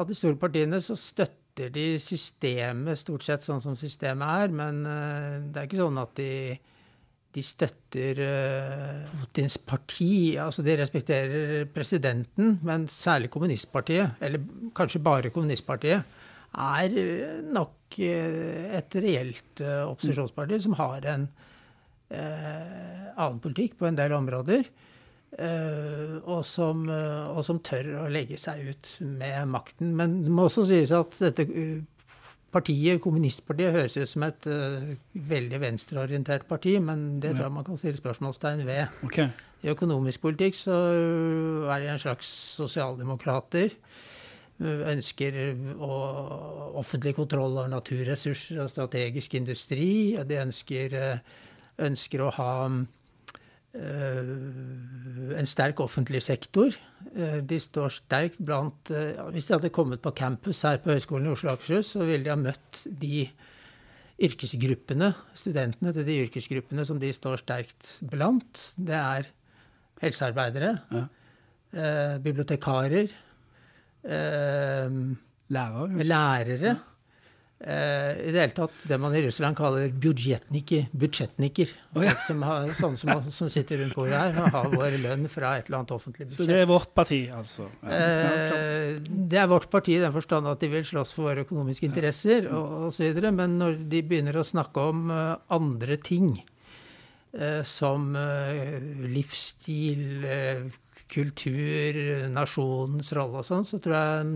av 0.00 0.08
de 0.08 0.16
store 0.16 0.40
partiene 0.40 0.80
så 0.84 0.96
støtter 0.96 1.72
de 1.74 1.86
systemet 2.00 3.00
stort 3.00 3.24
sett 3.26 3.44
sånn 3.44 3.60
som 3.60 3.76
systemet 3.76 4.44
er, 4.44 4.56
men 4.62 4.80
eh, 4.88 5.38
det 5.44 5.60
er 5.60 5.68
ikke 5.68 5.82
sånn 5.82 6.00
at 6.00 6.16
de, 6.20 6.32
de 7.34 7.42
støtter 7.46 8.20
eh, 8.24 9.10
Putins 9.20 9.56
parti. 9.62 10.36
Altså 10.40 10.64
de 10.66 10.76
respekterer 10.80 11.68
presidenten, 11.74 12.58
men 12.66 12.88
særlig 12.90 13.30
kommunistpartiet, 13.30 14.18
eller 14.20 14.42
kanskje 14.76 15.02
bare 15.04 15.32
kommunistpartiet, 15.34 16.18
er 16.50 16.98
eh, 16.98 17.38
nok 17.46 17.98
eh, 18.02 18.66
et 18.80 18.98
reelt 19.02 19.62
opposisjonsparti 19.62 20.60
som 20.66 20.78
har 20.80 21.06
en 21.14 21.30
annen 22.10 23.36
politikk 23.38 23.76
på 23.78 23.86
en 23.86 23.94
del 23.94 24.10
områder. 24.16 24.64
og, 26.26 26.40
som, 26.44 26.80
og 26.90 27.38
som 27.46 27.60
tør 27.62 27.86
å 28.00 28.08
legge 28.10 28.34
seg 28.34 28.64
ut 28.66 28.88
med 28.98 29.46
makten. 29.46 29.92
Men 29.94 30.16
det 30.24 30.32
må 30.34 30.48
også 30.48 30.64
sies 30.66 30.90
at 30.90 31.14
dette 31.22 31.46
partiet, 32.50 33.00
kommunistpartiet, 33.02 33.72
høres 33.74 33.96
ut 34.00 34.10
som 34.10 34.24
et 34.26 34.48
uh, 34.50 34.90
veldig 35.30 35.60
venstreorientert 35.62 36.46
parti, 36.48 36.76
men 36.82 37.20
det 37.22 37.34
tror 37.36 37.46
jeg 37.46 37.56
man 37.56 37.66
kan 37.66 37.78
stille 37.80 38.00
spørsmålstegn 38.00 38.64
ved. 38.66 39.00
Okay. 39.06 39.30
I 39.60 39.72
økonomisk 39.74 40.22
politikk 40.24 40.56
så 40.56 40.76
er 41.68 41.82
de 41.82 41.90
en 41.92 42.00
slags 42.00 42.30
sosialdemokrater. 42.56 43.74
Ønsker 44.60 45.36
å, 45.80 45.90
offentlig 46.80 47.14
kontroll 47.16 47.54
over 47.56 47.68
naturressurser 47.72 48.60
og 48.60 48.72
strategisk 48.72 49.36
industri. 49.38 50.16
De 50.28 50.36
ønsker, 50.40 50.96
eh, 50.96 51.22
ønsker 51.80 52.24
å 52.24 52.32
ha 52.36 52.50
eh, 52.66 52.80
en 53.74 55.46
sterk 55.46 55.78
offentlig 55.82 56.22
sektor. 56.26 56.74
Eh, 57.14 57.38
de 57.46 57.58
står 57.62 57.92
sterkt 57.94 58.40
blant 58.42 58.90
eh, 58.90 59.14
Hvis 59.30 59.46
de 59.48 59.54
hadde 59.56 59.70
kommet 59.74 60.02
på 60.02 60.10
campus 60.18 60.62
her 60.66 60.80
på 60.82 60.90
Høgskolen 60.92 61.28
i 61.28 61.32
Oslo 61.34 61.52
og 61.52 61.58
Akershus, 61.58 61.92
så 61.94 62.04
ville 62.04 62.24
de 62.26 62.32
ha 62.32 62.38
møtt 62.40 62.82
de 63.00 63.28
yrkesgruppene, 64.20 65.12
studentene 65.38 65.94
til 65.96 66.04
de 66.04 66.18
yrkesgruppene 66.26 66.84
som 66.84 66.98
de 67.00 67.12
står 67.16 67.40
sterkt 67.40 67.94
blant. 68.10 68.66
Det 68.76 68.98
er 68.98 69.30
helsearbeidere, 70.02 70.74
Ja. 70.92 71.06
eh, 71.72 72.18
bibliotekarer, 72.18 73.08
eh, 74.04 74.90
Lærer? 75.50 76.04
lærere. 76.04 76.70
Eh, 76.70 76.86
I 77.60 78.30
det 78.32 78.40
hele 78.40 78.54
tatt 78.56 78.76
det 78.88 78.96
man 78.96 79.12
i 79.12 79.20
Russland 79.26 79.56
kaller 79.58 79.90
budsjettniker. 79.92 80.86
budsjettniker. 80.96 81.74
Å, 81.92 82.04
ja. 82.06 82.14
Som, 82.24 82.40
har, 82.46 82.70
sånne 82.78 82.96
som, 82.96 83.26
som 83.28 83.50
sitter 83.52 83.82
rundt 83.82 83.96
bordet 83.98 84.16
her 84.16 84.38
og 84.40 84.54
har 84.54 84.70
vår 84.72 84.96
lønn 85.02 85.26
fra 85.28 85.52
et 85.58 85.68
eller 85.68 85.82
annet 85.82 85.92
offentlig 85.92 86.30
budsjett. 86.30 86.40
Så 86.40 86.48
det 86.48 86.62
er 86.62 86.70
vårt 86.70 86.94
parti, 86.96 87.20
altså? 87.36 87.68
Ja. 87.84 87.90
Ja. 87.90 87.98
Eh, 88.00 88.94
det 89.30 89.40
er 89.42 89.50
vårt 89.50 89.68
parti 89.72 89.94
i 89.96 90.00
den 90.02 90.14
forstand 90.14 90.48
at 90.48 90.62
de 90.62 90.70
vil 90.72 90.86
slåss 90.86 91.12
for 91.16 91.28
våre 91.28 91.44
økonomiske 91.44 91.88
interesser 91.88 92.48
og 92.48 92.90
osv., 92.90 93.20
men 93.30 93.58
når 93.60 93.82
de 93.90 94.02
begynner 94.06 94.40
å 94.40 94.46
snakke 94.46 94.86
om 94.92 95.10
uh, 95.12 95.36
andre 95.52 95.98
ting, 96.02 96.32
uh, 97.36 97.62
som 97.66 98.10
uh, 98.16 98.78
livsstil, 99.10 100.04
eh, 100.26 100.68
kultur, 101.10 101.98
nasjonens 102.30 103.10
rolle 103.16 103.42
og 103.42 103.46
sånn, 103.46 103.66
så 103.66 103.80
tror 103.82 103.96
jeg 103.96 104.30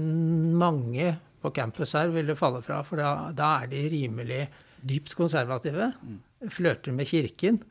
mange 0.58 1.12
på 1.44 1.52
campus 1.52 1.92
her 1.98 2.12
ville 2.14 2.36
falle 2.38 2.64
fra, 2.64 2.80
for 2.86 3.00
da, 3.00 3.30
da 3.36 3.50
er 3.62 3.70
de 3.72 3.84
rimelig 3.92 4.46
dypt 4.84 5.14
konservative. 5.18 5.92
flørter 6.52 6.92
med 6.92 7.08
kirken. 7.08 7.62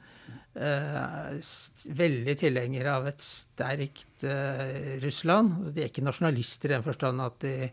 Eh, 0.53 1.37
veldig 1.97 2.35
tilhenger 2.37 2.89
av 2.91 3.07
et 3.09 3.21
sterkt 3.21 4.25
eh, 4.27 4.99
Russland. 5.01 5.55
Altså, 5.59 5.73
de 5.73 5.81
er 5.81 5.89
ikke 5.89 6.05
nasjonalister 6.05 6.69
i 6.69 6.75
den 6.75 6.85
forstand 6.85 7.23
at 7.25 7.39
de, 7.41 7.69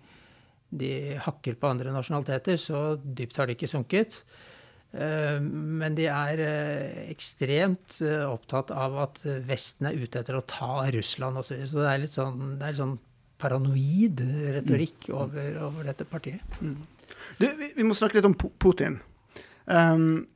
de, 0.72 0.92
hakker 1.20 1.58
på 1.60 1.72
andre 1.74 1.92
nasjonaliteter. 1.92 2.56
Så 2.60 2.80
dypt 3.00 3.36
har 3.36 3.48
de 3.48 3.56
ikke 3.58 3.68
sunket. 3.70 4.22
Eh, 4.92 5.36
men 5.40 5.96
de 5.98 6.08
er 6.08 6.44
ekstremt 7.10 8.00
opptatt 8.28 8.72
av 8.72 8.96
at 9.04 9.22
Vesten 9.48 9.90
er 9.90 10.00
ute 10.00 10.24
etter 10.24 10.40
å 10.40 10.46
ta 10.48 10.88
Russland 10.96 11.40
osv. 11.40 11.60
Så, 11.64 11.74
så 11.74 11.84
det 11.84 11.92
er 11.92 12.04
litt 12.06 12.16
sånn, 12.16 12.42
det 12.56 12.64
er 12.64 12.76
litt 12.76 12.84
sånn 12.84 12.98
paranoid 13.40 14.24
retorikk 14.56 15.08
mm. 15.08 15.14
over, 15.16 15.54
over 15.68 15.92
dette 15.92 16.08
partiet. 16.08 16.58
Mm. 16.60 16.76
Du, 17.38 17.46
vi, 17.46 17.72
vi, 17.76 17.86
må 17.86 17.96
snakke 17.96 18.18
litt 18.18 18.28
om 18.28 18.36
Putin. 18.36 19.00
Um, 19.70 20.26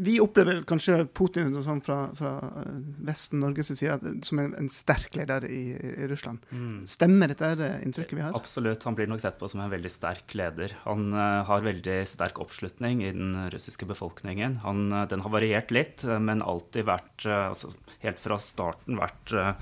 vi 0.00 0.14
opplever 0.22 0.62
kanskje 0.68 1.02
Putin 1.12 1.50
sånn 1.52 1.82
fra, 1.84 1.98
fra, 2.16 2.30
eh, 2.62 2.76
Vesten, 3.04 3.42
Norges 3.42 3.68
side 3.76 4.14
som 4.24 4.40
en, 4.40 4.54
en, 4.56 4.70
sterk 4.72 5.18
leder 5.18 5.44
i, 5.44 5.74
i 5.76 6.08
Russland. 6.08 6.40
Mm. 6.48 6.78
Stemmer 6.88 7.28
dette 7.28 7.50
det 7.60 7.68
inntrykket 7.84 8.16
vi 8.16 8.24
har? 8.24 8.36
Absolutt. 8.38 8.86
Han 8.88 8.96
blir 8.96 9.10
nok 9.10 9.20
sett 9.20 9.36
på 9.40 9.50
som 9.52 9.60
en 9.60 9.72
veldig 9.72 9.92
sterk 9.92 10.32
leder. 10.38 10.72
Han 10.86 11.12
uh, 11.12 11.44
har 11.50 11.66
veldig 11.66 11.98
sterk 12.08 12.40
oppslutning 12.40 13.04
i 13.04 13.12
den 13.12 13.36
russiske 13.52 13.88
befolkningen. 13.90 14.62
Han, 14.64 14.86
uh, 14.94 15.04
den 15.10 15.26
har 15.26 15.36
variert 15.36 15.74
litt, 15.76 16.06
men 16.08 16.40
alltid 16.40 16.88
vært, 16.88 17.16
uh, 17.28 17.50
altså, 17.50 17.74
helt 18.06 18.24
fra 18.24 18.40
starten 18.40 19.02
vært 19.02 19.36
Eh, 19.36 19.54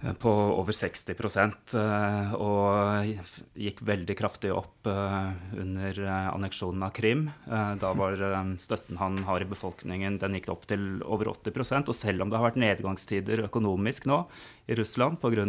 på 0.00 0.30
over 0.32 0.72
60 0.72 1.12
eh, 1.76 2.30
og 2.40 3.10
gikk 3.52 3.82
veldig 3.84 4.16
kraftig 4.16 4.52
opp 4.54 4.88
eh, 4.88 5.32
under 5.60 6.00
anneksjonen 6.08 6.86
av 6.86 6.94
Krim. 6.96 7.26
Da 7.44 7.92
var 7.96 8.16
støtten 8.62 9.00
han 9.00 9.22
har 9.28 9.44
i 9.44 9.48
befolkningen, 9.50 10.16
den 10.22 10.38
gikk 10.38 10.48
opp 10.54 10.64
til 10.70 11.02
over 11.04 11.32
80% 11.34 11.92
Og 11.92 11.96
selv 11.96 12.24
om 12.24 12.30
det 12.30 12.38
har 12.38 12.48
vært 12.48 12.60
nedgangstider 12.62 13.44
økonomisk 13.44 14.08
nå 14.08 14.22
i 14.70 14.76
Russland 14.78 15.20
pga. 15.20 15.44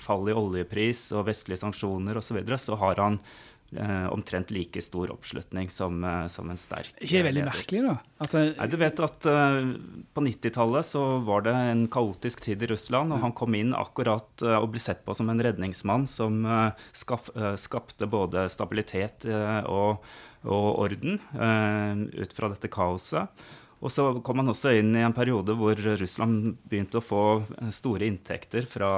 fall 0.00 0.28
i 0.28 0.34
oljepris 0.34 1.12
og 1.12 1.28
vestlige 1.28 1.62
sanksjoner 1.62 2.18
osv., 2.18 2.28
så, 2.28 2.36
videre, 2.36 2.58
så 2.58 2.76
har 2.80 2.98
han 3.02 3.18
eh, 3.20 3.47
omtrent 4.08 4.50
like 4.50 4.80
stor 4.82 5.10
oppslutning 5.12 5.68
som, 5.70 6.04
eh, 6.04 6.26
som 6.32 6.48
en 6.50 6.56
sterk 6.56 6.94
Ikke 7.04 7.20
veldig 7.26 7.42
leder. 7.42 7.52
merkelig, 7.52 7.82
da? 7.84 7.96
Det... 8.24 8.44
Nei, 8.56 8.68
du 8.72 8.76
vet 8.80 9.02
at 9.04 9.26
På 10.16 10.24
90-tallet 10.24 10.88
så 10.88 11.02
var 11.26 11.44
det 11.46 11.52
en 11.52 11.84
kaotisk 11.92 12.40
tid 12.46 12.64
i 12.64 12.70
Russland, 12.72 13.12
og 13.12 13.20
han 13.22 13.34
kom 13.36 13.54
inn 13.54 13.74
akkurat 13.76 14.42
og 14.42 14.70
ble 14.72 14.82
sett 14.82 15.04
på 15.06 15.14
som 15.14 15.28
en 15.30 15.42
redningsmann 15.44 16.08
som 16.10 16.40
skap, 16.96 17.28
skapte 17.60 18.08
både 18.10 18.48
stabilitet 18.50 19.28
og, 19.68 20.02
og, 20.42 20.68
orden 20.88 21.20
ut 21.28 22.34
fra 22.34 22.50
dette 22.50 22.72
kaoset. 22.72 23.28
Og 23.78 23.92
så 23.94 24.08
kom 24.26 24.40
han 24.42 24.50
også 24.50 24.72
inn 24.80 24.90
i 24.96 25.04
en 25.06 25.14
periode 25.14 25.54
hvor 25.58 25.78
Russland 25.78 26.56
begynte 26.66 26.98
å 26.98 27.04
få 27.04 27.24
eh, 27.60 27.70
store 27.74 28.08
inntekter 28.08 28.66
fra 28.66 28.90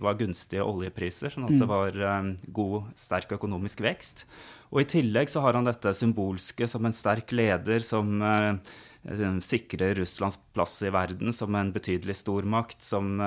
var 0.00 0.16
gunstige 0.20 0.64
oljepriser, 0.64 1.34
sånn 1.34 1.50
at 1.50 1.56
det 1.58 1.66
mm. 1.66 1.72
var 1.72 1.98
um, 2.00 2.30
god, 2.48 2.78
sterk 2.96 3.34
økonomisk 3.36 3.82
vekst. 3.84 4.24
Og 4.72 4.80
i 4.80 4.88
tillegg 4.88 5.28
så 5.28 5.42
har 5.44 5.58
han 5.58 5.68
dette 5.68 5.92
symbolske 5.96 6.64
som 6.70 6.88
en 6.88 6.96
sterk 6.96 7.34
leder 7.36 7.84
som 7.84 8.16
sikre 8.22 9.42
sikrer 9.42 9.96
Russlands 9.98 10.38
plass 10.54 10.76
i 10.86 10.90
verden 10.94 11.34
som 11.34 11.52
en 11.58 11.72
betydelig 11.74 12.14
stormakt, 12.20 12.78
som 12.86 13.18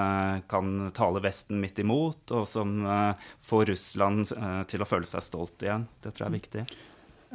kan 0.48 0.72
tale 0.96 1.20
Vesten 1.22 1.60
midt 1.62 1.84
imot, 1.84 2.32
og 2.32 2.48
som 2.48 2.80
får 3.44 3.66
Russland 3.74 4.32
til 4.72 4.82
å 4.82 4.88
føle 4.88 5.06
seg 5.10 5.28
stolt 5.28 5.68
igjen. 5.68 5.84
Det 6.00 6.16
tror 6.16 6.26
jeg 6.26 6.32
er 6.32 6.38
viktig. 6.40 6.66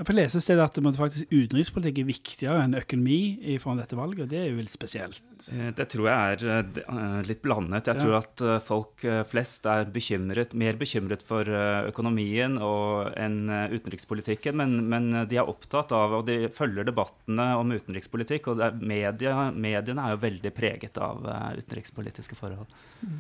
På 0.00 0.14
sted 0.14 0.60
at 0.62 0.78
faktisk 0.96 1.32
utenrikspolitikk 1.32 1.98
er 2.00 2.06
viktigere 2.08 2.62
enn 2.64 2.76
økonomi 2.78 3.36
i 3.52 3.56
forhold 3.60 3.82
dette 3.82 3.98
valget, 3.98 4.22
og 4.24 4.30
det 4.30 4.38
er 4.38 4.46
jo 4.48 4.62
litt 4.62 4.72
spesielt. 4.72 5.24
Eh, 5.52 5.70
det 5.76 5.86
tror 5.92 6.06
jeg 6.08 6.36
er 6.36 6.44
eh, 6.54 7.18
litt 7.26 7.42
blandet. 7.44 7.88
Jeg 7.90 8.00
tror 8.00 8.16
at 8.20 8.44
eh, 8.44 8.60
folk 8.64 9.04
flest 9.28 9.66
er 9.68 9.88
bekymret, 9.92 10.54
mer 10.54 10.78
bekymret 10.80 11.24
for 11.26 11.48
økonomien 11.90 12.56
enn 12.60 13.38
utenrikspolitikken, 13.74 14.56
men, 14.60 14.76
men, 14.90 15.10
de 15.30 15.40
er 15.40 15.48
opptatt 15.50 15.92
av, 15.96 16.14
og 16.20 16.26
de 16.28 16.48
følger 16.54 16.86
debattene 16.88 17.50
om 17.58 17.74
utenrikspolitikk, 17.74 18.50
og 18.52 18.80
media, 18.80 19.50
mediene 19.52 20.06
er 20.06 20.14
jo 20.14 20.22
veldig 20.24 20.54
preget 20.56 21.00
av 21.02 21.26
utenrikspolitiske 21.58 22.38
forhold. 22.38 22.70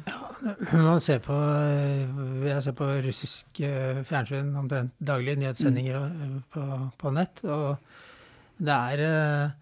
Ja, 0.08 0.18
man 0.80 1.02
ser 1.02 1.20
på, 1.24 1.36
jeg 2.46 2.64
ser 2.64 2.76
på 2.78 2.88
russisk 3.04 3.62
fjernsyn 4.08 4.54
omtrent 4.60 4.94
daglig, 5.00 5.38
nyhetssendinger 5.40 6.08
på 6.52 6.69
på, 7.00 7.12
nett. 7.14 7.42
Og 7.44 8.60
det 8.60 8.76
er 8.76 9.02
eh, 9.06 9.52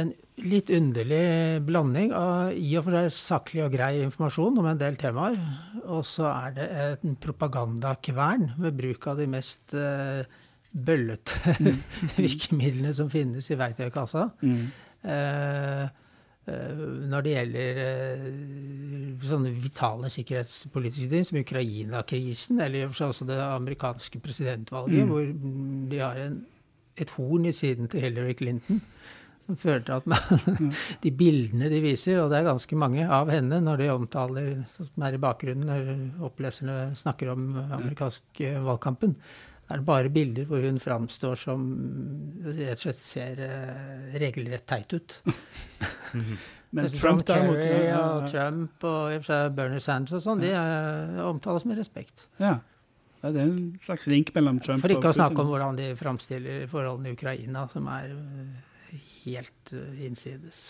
en 0.00 0.12
litt 0.40 0.70
underlig 0.72 1.60
blanding 1.66 2.12
av 2.16 2.52
i 2.56 2.70
og 2.78 2.86
for 2.86 2.96
seg 2.96 3.14
saklig 3.14 3.64
og 3.66 3.74
grei 3.74 3.92
informasjon 4.04 4.60
om 4.62 4.68
en 4.70 4.80
del 4.80 4.98
temaer. 5.00 5.38
Og 5.84 6.04
så 6.08 6.28
er 6.30 6.54
det 6.56 6.68
en 6.90 7.16
propagandakvern 7.20 8.54
med 8.60 8.78
bruk 8.78 9.10
av 9.10 9.20
de 9.20 9.26
mest 9.30 9.74
uh, 9.76 10.22
bøllete 10.70 11.56
mm. 11.58 11.82
virkemidlene 12.22 12.94
som 12.96 13.10
finnes 13.12 13.50
i 13.50 13.58
verktøykassa. 13.60 14.30
Mm. 14.40 14.62
Uh, 15.04 15.84
når 17.10 17.24
det 17.24 17.34
gjelder 17.34 17.80
sånne 19.30 19.52
vitale 19.54 20.10
sikkerhetspolitiske 20.12 21.10
ting, 21.10 21.26
som 21.28 21.40
Ukraina-krisen, 21.40 22.60
eller 22.64 22.88
også 22.90 23.26
det 23.28 23.38
amerikanske 23.42 24.20
presidentvalget, 24.22 25.04
mm. 25.04 25.10
hvor 25.10 25.26
de 25.90 26.00
har 26.00 26.22
en, 26.24 26.40
et 27.00 27.12
horn 27.16 27.48
i 27.48 27.54
siden 27.56 27.90
til 27.90 28.06
Hillary 28.06 28.36
Clinton. 28.38 28.80
Som 29.46 29.58
fører 29.58 29.82
til 29.82 29.96
at 29.96 30.08
man, 30.10 30.72
de 31.04 31.12
bildene 31.16 31.70
de 31.72 31.82
viser, 31.82 32.20
og 32.22 32.30
det 32.30 32.40
er 32.40 32.48
ganske 32.50 32.78
mange 32.78 33.06
av 33.06 33.30
henne 33.32 33.60
når 33.64 33.82
de 33.82 33.92
omtaler, 33.92 34.50
som 34.76 35.06
er 35.06 35.16
i 35.16 35.22
bakgrunnen 35.22 35.70
når 35.70 36.26
oppleserne 36.30 36.80
snakker 36.98 37.32
om 37.34 37.46
amerikansk 37.66 38.44
valgkampen, 38.66 39.16
er 39.70 39.80
det 39.80 39.86
bare 39.86 40.12
bilder 40.12 40.48
hvor 40.50 40.64
hun 40.66 40.80
framstår 40.82 41.38
som 41.38 41.66
rett 42.46 42.74
og 42.74 42.82
slett 42.82 43.02
ser 43.02 43.42
uh, 43.44 44.08
regelrett 44.18 44.66
teit 44.68 44.94
ut. 44.96 45.20
Men 46.74 46.86
Trump 46.94 47.24
derimot 47.26 47.58
Kerry 47.58 47.86
ja, 47.88 48.02
og 48.14 48.28
Trump 48.30 48.84
og 48.86 49.30
Bernie 49.56 49.82
Sanders 49.82 50.20
og 50.20 50.26
sånn, 50.26 50.42
de 50.44 50.52
uh, 50.54 51.22
omtales 51.26 51.66
med 51.66 51.80
respekt. 51.80 52.28
Ja. 52.42 52.58
ja. 53.22 53.30
Det 53.30 53.34
er 53.36 53.48
en 53.48 53.64
slags 53.82 54.06
link 54.10 54.30
mellom 54.36 54.62
Trump 54.62 54.78
og 54.78 54.86
For 54.86 54.94
ikke 54.94 55.10
å 55.10 55.18
snakke 55.18 55.42
om 55.42 55.50
hvordan 55.50 55.80
de 55.80 55.90
framstiller 55.98 56.64
forholdene 56.70 57.10
i 57.12 57.18
Ukraina, 57.18 57.66
som 57.72 57.90
er 57.90 58.14
uh, 58.14 58.96
helt 59.24 59.74
innsides. 59.98 60.62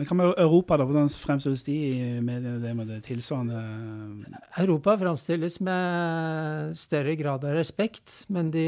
Men 0.00 0.08
hva 0.08 0.16
med 0.16 0.38
Europa, 0.40 0.78
da? 0.80 0.84
Hvordan 0.88 1.10
fremstilles 1.12 1.62
de 1.66 1.74
i 1.76 2.20
mediene, 2.24 2.56
det 2.62 2.70
med 2.72 2.88
det 2.88 3.02
tilsvarende 3.04 3.58
Europa 4.62 4.94
fremstilles 4.96 5.58
med 5.60 6.72
større 6.80 7.12
grad 7.20 7.44
av 7.44 7.52
respekt, 7.58 8.14
men 8.32 8.48
de, 8.54 8.64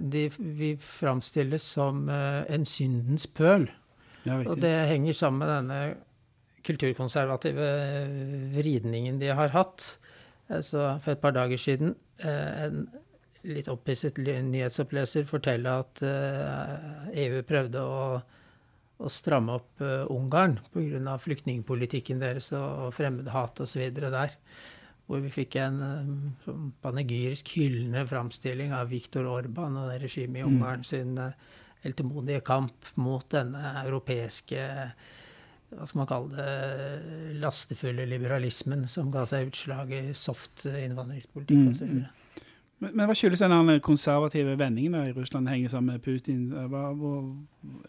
de, 0.00 0.22
vi 0.38 0.70
fremstilles 0.80 1.66
som 1.76 2.08
eh, 2.08 2.48
en 2.48 2.64
syndens 2.64 3.28
pøl. 3.28 3.68
Ja, 4.24 4.38
og 4.40 4.56
det 4.64 4.72
henger 4.88 5.20
sammen 5.20 5.44
med 5.44 5.52
denne 5.52 5.82
kulturkonservative 6.64 7.68
vridningen 8.56 9.20
de 9.20 9.36
har 9.36 9.52
hatt. 9.52 9.84
Så 10.64 10.88
for 11.04 11.12
et 11.12 11.20
par 11.20 11.36
dager 11.36 11.60
siden 11.60 11.92
eh, 12.24 12.64
en 12.64 12.86
litt 13.52 13.68
opphisset 13.68 14.16
nyhetsoppleser 14.24 15.28
forteller 15.28 15.84
at 15.84 16.06
EU 16.08 17.40
eh, 17.44 17.48
prøvde 17.52 17.84
å 17.84 18.04
å 19.00 19.10
stramme 19.12 19.56
opp 19.56 19.84
uh, 19.84 20.04
Ungarn 20.12 20.58
pga. 20.74 21.16
flyktningpolitikken 21.20 22.20
deres 22.20 22.50
og 22.56 22.92
fremmedhat 22.96 23.62
osv. 23.64 23.86
der. 23.96 24.36
Hvor 25.10 25.22
vi 25.24 25.32
fikk 25.34 25.56
en 25.58 25.80
um, 25.82 26.68
panegyrisk 26.82 27.54
hyllende 27.56 28.04
framstilling 28.06 28.74
av 28.76 28.92
Viktor 28.92 29.26
Orban 29.26 29.78
og 29.80 29.90
det 29.90 30.02
regimet 30.04 30.42
i 30.42 30.44
mm. 30.44 30.52
Ungarn 30.52 30.84
mm. 30.84 30.90
sin 30.90 31.16
uh, 31.18 31.32
heltemodige 31.84 32.44
kamp 32.46 32.92
mot 33.00 33.24
denne 33.32 33.74
europeiske 33.86 34.68
hva 35.70 35.86
skal 35.86 36.00
man 36.00 36.08
kalle 36.10 36.34
det, 36.34 37.34
lastefulle 37.38 38.02
liberalismen 38.10 38.88
som 38.90 39.12
ga 39.14 39.22
seg 39.30 39.52
utslag 39.52 39.92
i 39.94 40.00
soft 40.18 40.64
innvandringspolitikk 40.66 41.60
mm. 41.78 42.00
Men, 42.80 42.94
men 42.96 43.08
hva 43.08 43.14
skyldes 43.16 43.42
den 43.44 43.74
konservative 43.84 44.54
vendingen 44.56 44.96
i 45.02 45.12
Russland 45.12 45.50
henger 45.52 45.72
sammen 45.72 45.98
med 45.98 46.04
Putin? 46.04 46.46
Hva, 46.72 46.86
hvor, 46.96 47.26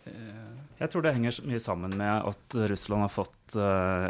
eh. 0.03 0.49
Jeg 0.81 0.89
tror 0.91 1.05
det 1.05 1.13
henger 1.13 1.37
mye 1.45 1.61
sammen 1.61 1.93
med 1.95 2.25
at 2.27 2.55
Russland 2.71 3.05
har 3.05 3.11
fått, 3.13 3.55
uh, 3.55 4.09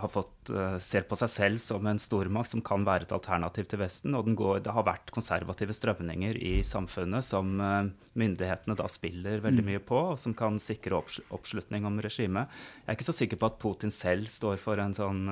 har 0.00 0.12
fått 0.12 0.52
uh, 0.54 0.78
ser 0.80 1.04
på 1.08 1.18
seg 1.18 1.32
selv 1.32 1.60
som 1.60 1.88
en 1.90 2.00
stormakt 2.00 2.52
som 2.52 2.62
kan 2.64 2.86
være 2.86 3.08
et 3.08 3.14
alternativ 3.16 3.66
til 3.68 3.82
Vesten. 3.82 4.14
Og 4.16 4.30
går, 4.38 4.62
det 4.64 4.72
har 4.76 4.86
vært 4.86 5.12
konservative 5.12 5.74
strømninger 5.76 6.38
i 6.38 6.60
samfunnet 6.64 7.26
som 7.26 7.52
uh, 7.58 7.90
myndighetene 8.16 8.78
da 8.78 8.86
spiller 8.88 9.42
veldig 9.44 9.66
mm. 9.66 9.72
mye 9.74 9.84
på, 9.84 10.04
og 10.14 10.20
som 10.22 10.36
kan 10.38 10.56
sikre 10.62 11.02
oppslutning 11.02 11.84
om 11.90 12.00
regimet. 12.00 12.48
Jeg 12.84 12.88
er 12.88 13.00
ikke 13.00 13.10
så 13.10 13.18
sikker 13.20 13.42
på 13.42 13.50
at 13.50 13.60
Putin 13.60 13.92
selv 13.92 14.30
står 14.32 14.62
for 14.62 14.80
en 14.80 14.96
sånn 14.96 15.26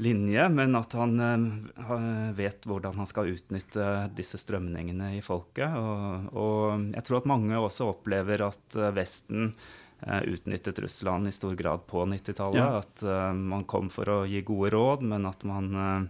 linje, 0.00 0.48
men 0.48 0.76
at 0.78 0.94
han 0.96 1.20
uh, 1.20 2.32
vet 2.36 2.66
hvordan 2.68 3.00
han 3.00 3.08
skal 3.08 3.32
utnytte 3.34 3.86
disse 4.16 4.40
strømningene 4.40 5.14
i 5.18 5.20
folket. 5.24 5.76
Og, 5.76 6.32
og 6.36 6.88
jeg 6.94 7.06
tror 7.06 7.20
at 7.20 7.30
mange 7.30 7.60
også 7.60 7.90
opplever 7.90 8.46
at 8.46 8.78
Vesten 8.96 9.50
uh, 9.50 10.22
utnyttet 10.24 10.80
Russland 10.84 11.28
i 11.28 11.34
stor 11.34 11.56
grad 11.58 11.84
på 11.90 12.06
90-tallet. 12.08 12.60
Ja. 12.62 12.80
At 12.80 13.04
uh, 13.04 13.30
man 13.36 13.66
kom 13.68 13.92
for 13.92 14.08
å 14.08 14.18
gi 14.30 14.40
gode 14.46 14.72
råd, 14.76 15.06
men 15.12 15.28
at, 15.28 15.44
man, 15.48 16.08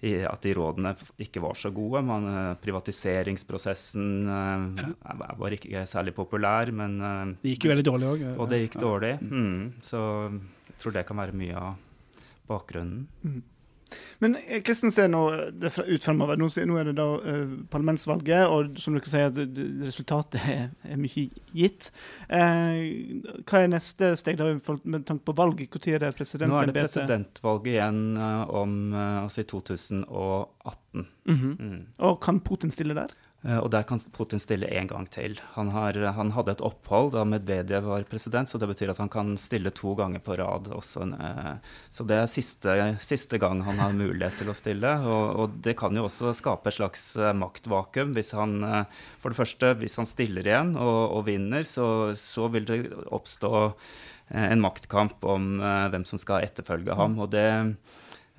i, 0.00 0.16
at 0.26 0.42
de 0.42 0.54
rådene 0.58 0.96
ikke 1.22 1.42
var 1.44 1.58
så 1.58 1.70
gode. 1.74 2.02
Man, 2.08 2.30
privatiseringsprosessen 2.62 4.06
ja. 4.28 4.92
var 5.38 5.58
ikke 5.58 5.86
særlig 5.90 6.16
populær, 6.18 6.74
men 6.74 6.98
Det 7.38 7.54
gikk 7.54 7.68
jo 7.68 7.76
veldig 7.76 7.90
dårlig 7.92 8.14
òg. 8.14 8.30
Og 8.38 8.48
det 8.50 8.64
gikk 8.64 8.80
dårlig. 8.82 9.18
Mm, 9.22 9.76
så 9.84 10.00
jeg 10.72 10.80
tror 10.82 10.98
det 10.98 11.06
kan 11.06 11.22
være 11.22 11.38
mye 11.38 11.68
av 11.68 11.84
bakgrunnen. 12.48 13.06
Mm. 13.22 13.42
Men 14.18 14.36
Klisten 14.66 14.92
hvordan 14.92 14.92
ser 14.92 15.08
nå 15.08 15.22
ut 15.88 16.04
fremover? 16.04 16.38
Nå, 16.40 16.48
er 16.80 16.90
det 16.90 16.96
da 16.98 17.06
uh, 17.22 17.52
parlamentsvalget, 17.72 18.50
og 18.50 18.80
som 18.80 18.96
dere 18.96 19.10
sier, 19.10 19.30
at 19.30 19.60
resultatet 19.86 20.42
er, 20.42 20.66
er 20.84 21.00
mye 21.00 21.28
gitt. 21.56 21.90
Uh, 22.28 23.22
hva 23.48 23.62
er 23.62 23.72
neste 23.72 24.12
steg 24.20 24.40
da, 24.40 24.50
med 24.84 25.06
tanke 25.08 25.24
på 25.28 25.36
valg? 25.38 25.62
Når 25.64 25.88
er 25.94 26.04
det 26.04 26.12
presidentembetet? 26.18 26.52
Nå 26.52 26.62
er 26.66 26.72
det 26.72 26.76
presidentvalget 26.82 27.72
igjen 27.76 28.02
uh, 28.20 28.42
om, 28.62 28.76
altså 28.96 29.44
i 29.44 29.48
2018. 29.54 31.08
Mm 31.28 31.36
-hmm. 31.36 31.56
mm. 31.62 31.80
Og 31.98 32.20
kan 32.20 32.40
Putin 32.40 32.70
stille 32.70 32.94
der? 32.94 33.14
Eh, 33.48 33.58
og 33.58 33.70
der 33.72 33.84
kan 33.88 34.00
Putin 34.12 34.40
stille 34.42 34.68
en 34.76 34.88
gang 34.90 35.06
til. 35.10 35.38
Han, 35.54 35.70
har, 35.72 35.96
han, 36.16 36.32
hadde 36.36 36.56
et 36.56 36.64
opphold 36.64 37.14
da 37.14 37.24
Medvedev 37.28 37.86
var 37.88 38.04
president, 38.10 38.50
så 38.50 38.60
det 38.60 38.68
betyr 38.70 38.92
at 38.92 39.00
han 39.00 39.10
kan 39.12 39.36
stille 39.40 39.72
to 39.74 39.94
ganger 39.98 40.22
på 40.24 40.36
rad. 40.40 40.68
Også. 40.74 41.06
Eh, 41.16 41.54
så 41.92 42.06
det 42.08 42.20
er 42.20 42.30
siste, 42.30 42.74
siste 43.04 43.40
gang 43.40 43.62
han 43.66 43.80
har 43.80 43.96
mulighet 43.96 44.40
til 44.42 44.52
å 44.52 44.56
stille. 44.56 44.92
Og, 45.06 45.24
og, 45.42 45.56
det 45.64 45.78
kan 45.80 45.96
jo 45.96 46.06
også 46.08 46.34
skape 46.36 46.70
et 46.70 46.78
slags 46.80 47.08
eh, 47.16 47.32
maktvakuum. 47.36 48.12
Hvis 48.18 48.34
han, 48.36 48.60
for 49.22 49.32
det 49.32 49.40
første, 49.40 49.72
hvis 49.80 49.96
han 50.00 50.08
stiller 50.08 50.46
igjen 50.46 50.74
og, 50.76 51.00
og 51.18 51.26
vinner, 51.28 51.64
så, 51.68 52.12
så, 52.18 52.48
vil 52.52 52.68
det 52.68 52.82
oppstå 53.12 53.50
en 54.28 54.60
maktkamp 54.60 55.24
om 55.24 55.56
hvem 55.92 56.04
som 56.08 56.20
skal 56.20 56.44
etterfølge 56.44 56.96
ham. 56.96 57.16
og 57.20 57.30
det 57.32 57.48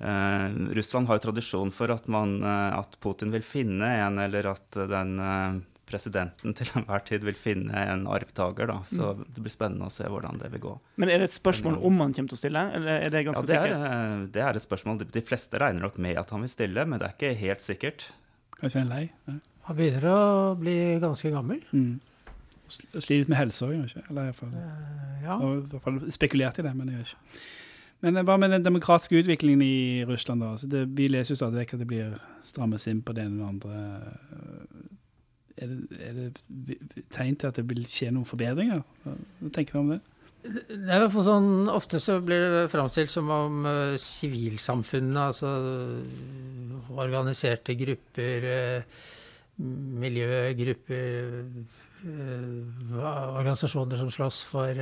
Russland 0.00 1.10
har 1.10 1.18
jo 1.18 1.26
tradisjon 1.26 1.72
for 1.76 1.92
at, 1.92 2.06
man, 2.08 2.38
uh, 2.40 2.78
at, 2.78 2.94
Putin 3.04 3.34
vil 3.34 3.44
finne 3.44 3.84
en, 4.00 4.16
eller 4.22 4.48
at 4.54 4.78
den 4.88 5.18
uh, 5.20 5.58
presidenten 5.90 6.54
til 6.56 6.70
enhver 6.78 7.02
tid 7.06 7.24
vil 7.26 7.36
finne 7.38 7.84
en 7.92 8.06
arvtaker. 8.10 8.70
Da. 8.70 8.78
Så 8.88 9.12
mm. 9.12 9.24
det 9.36 9.44
blir 9.44 9.54
spennende 9.54 9.90
å 9.90 9.94
se 9.94 10.08
hvordan 10.08 10.40
det 10.40 10.52
vil 10.54 10.64
gå. 10.64 10.74
Men 11.02 11.12
er 11.12 11.22
det 11.22 11.30
et 11.30 11.36
spørsmål 11.36 11.80
om 11.86 12.02
han 12.04 12.14
kommer 12.16 12.32
til 12.32 12.38
å 12.38 12.42
stille, 12.42 12.64
eller 12.78 13.06
er 13.06 13.14
det 13.14 13.24
ganske 13.28 13.44
ja, 13.44 13.50
det 13.50 13.58
er, 13.58 13.74
sikkert? 13.74 14.26
Det 14.36 14.44
er 14.46 14.60
et 14.60 14.66
spørsmål. 14.66 15.00
De 15.18 15.24
fleste 15.26 15.62
regner 15.62 15.86
nok 15.86 15.98
med 16.02 16.20
at 16.20 16.34
han 16.34 16.46
vil 16.46 16.52
stille, 16.52 16.86
men 16.86 17.02
det 17.02 17.08
er 17.08 17.16
ikke 17.18 17.32
helt 17.42 17.64
sikkert. 17.64 18.10
Kanskje 18.60 18.84
en 18.84 18.92
lei? 18.92 19.06
Ja. 19.28 19.40
Han 19.70 19.78
begynner 19.78 20.06
å 20.10 20.20
bli 20.58 20.76
ganske 21.02 21.32
gammel. 21.32 21.60
Mm. 21.70 21.98
Sliter 22.70 23.24
litt 23.24 23.32
med 23.32 23.38
helse 23.40 23.66
òg, 23.66 23.74
kanskje? 23.82 24.04
Eller 24.10 24.30
iallfall 24.30 24.54
ja. 25.24 25.36
i 25.36 25.66
hvert 25.72 25.84
fall 25.84 25.98
spekulert 26.14 26.60
i 26.62 26.64
det, 26.66 26.72
men 26.76 26.92
jeg 26.92 27.02
vet 27.02 27.12
ikke. 27.12 27.42
Men 28.00 28.16
hva 28.24 28.36
med 28.40 28.54
den 28.54 28.64
demokratiske 28.64 29.20
utviklingen 29.20 29.62
i 29.64 30.04
Russland, 30.08 30.40
da? 30.40 30.54
Det, 30.72 30.86
vi 30.96 31.08
leser 31.12 31.34
jo 31.34 31.40
stadig 31.42 31.60
vekk 31.60 31.74
at 31.76 31.82
det 31.82 31.88
blir 31.90 32.14
strammes 32.46 32.86
inn 32.88 33.02
på 33.04 33.12
det 33.16 33.26
ene 33.26 33.42
det 33.42 33.48
andre. 33.50 33.80
Er 35.60 35.68
det, 35.68 35.98
er 36.00 36.14
det, 36.16 36.78
tegn 37.12 37.36
til 37.36 37.50
at 37.50 37.58
det 37.60 37.66
vil 37.68 37.84
skje 37.90 38.08
noen 38.14 38.28
forbedringer? 38.28 38.80
Hva 39.04 39.52
tenker 39.52 39.76
du 39.76 39.82
om 39.82 39.92
det? 39.92 40.00
Det 40.40 40.94
er 40.96 41.04
for 41.12 41.26
sånn, 41.26 41.68
Ofte 41.68 42.00
så 42.00 42.16
blir 42.24 42.40
det 42.40 42.70
framstilt 42.72 43.12
som 43.12 43.28
om 43.34 43.66
sivilsamfunnet, 44.00 45.18
uh, 45.20 45.26
altså 45.26 46.96
organiserte 46.96 47.76
grupper, 47.76 48.46
uh, 48.48 49.02
miljøgrupper, 50.00 51.36
uh, 52.06 52.96
organisasjoner 53.42 54.00
som 54.00 54.14
slåss 54.16 54.40
for 54.48 54.80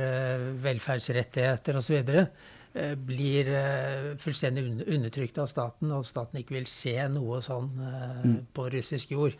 velferdsrettigheter 0.63 1.81
osv., 1.81 1.99
Eh, 1.99 2.31
blir 2.95 3.49
eh, 3.53 4.09
fullstendig 4.21 4.65
undertrykt 4.87 5.39
av 5.41 5.49
staten, 5.51 5.91
og 5.91 6.03
at 6.03 6.09
staten 6.09 6.41
ikke 6.41 6.57
vil 6.57 6.67
se 6.69 6.95
noe 7.11 7.41
sånn 7.45 7.69
eh, 7.85 8.19
mm. 8.25 8.37
på 8.55 8.67
russisk 8.75 9.13
jord. 9.15 9.37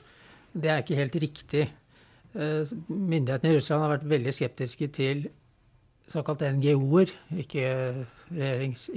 Det 0.53 0.71
er 0.71 0.83
ikke 0.83 0.97
helt 0.97 1.17
riktig. 1.21 1.67
Myndighetene 2.33 3.51
i 3.51 3.57
Russland 3.57 3.83
har 3.83 3.91
vært 3.95 4.09
veldig 4.09 4.33
skeptiske 4.37 4.87
til 4.93 5.23
såkalt 6.09 6.43
NGO-er, 6.57 7.11
ikke, 7.41 7.65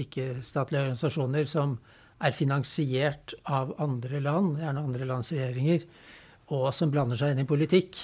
ikke 0.01 0.27
statlige 0.45 0.87
organisasjoner, 0.87 1.49
som 1.49 1.77
er 2.23 2.37
finansiert 2.37 3.35
av 3.45 3.75
andre 3.83 4.21
land, 4.23 4.57
gjerne 4.63 4.85
andre 4.87 5.09
lands 5.09 5.33
regjeringer, 5.35 5.85
og 6.53 6.69
som 6.77 6.93
blander 6.93 7.21
seg 7.21 7.35
inn 7.35 7.45
i 7.45 7.49
politikk. 7.49 7.99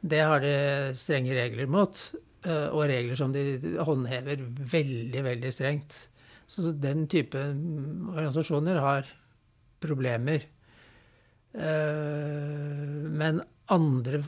Det 0.00 0.22
har 0.22 0.44
de 0.44 0.54
strenge 0.98 1.36
regler 1.36 1.68
mot. 1.70 2.00
Eh, 2.46 2.68
og 2.70 2.86
regler 2.90 3.18
som 3.18 3.32
de 3.34 3.58
håndhever 3.82 4.44
veldig, 4.72 5.22
veldig 5.26 5.52
strengt. 5.54 6.06
Så 6.46 6.70
den 6.70 7.06
type 7.10 7.40
organisasjoner 7.40 8.78
har 8.82 9.08
problemer. 9.82 10.46
Eh, 11.56 12.86
men 13.18 13.42
andre 13.74 14.20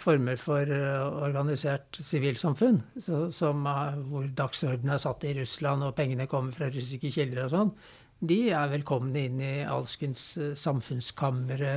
former 0.00 0.40
for 0.40 0.72
eh, 0.72 1.20
organisert 1.28 2.00
sivilsamfunn, 2.00 2.80
hvor 3.04 4.32
dagsordenen 4.40 4.96
er 4.96 5.04
satt 5.04 5.28
i 5.28 5.36
Russland 5.42 5.84
og 5.84 5.96
pengene 5.98 6.28
kommer 6.30 6.56
fra 6.56 6.70
russiske 6.72 7.12
kilder 7.12 7.44
og 7.44 7.52
sånn, 7.52 7.76
de 8.18 8.38
er 8.50 8.72
velkomne 8.72 9.28
inn 9.28 9.42
i 9.44 9.52
alskens 9.68 10.22
samfunnskamre, 10.58 11.74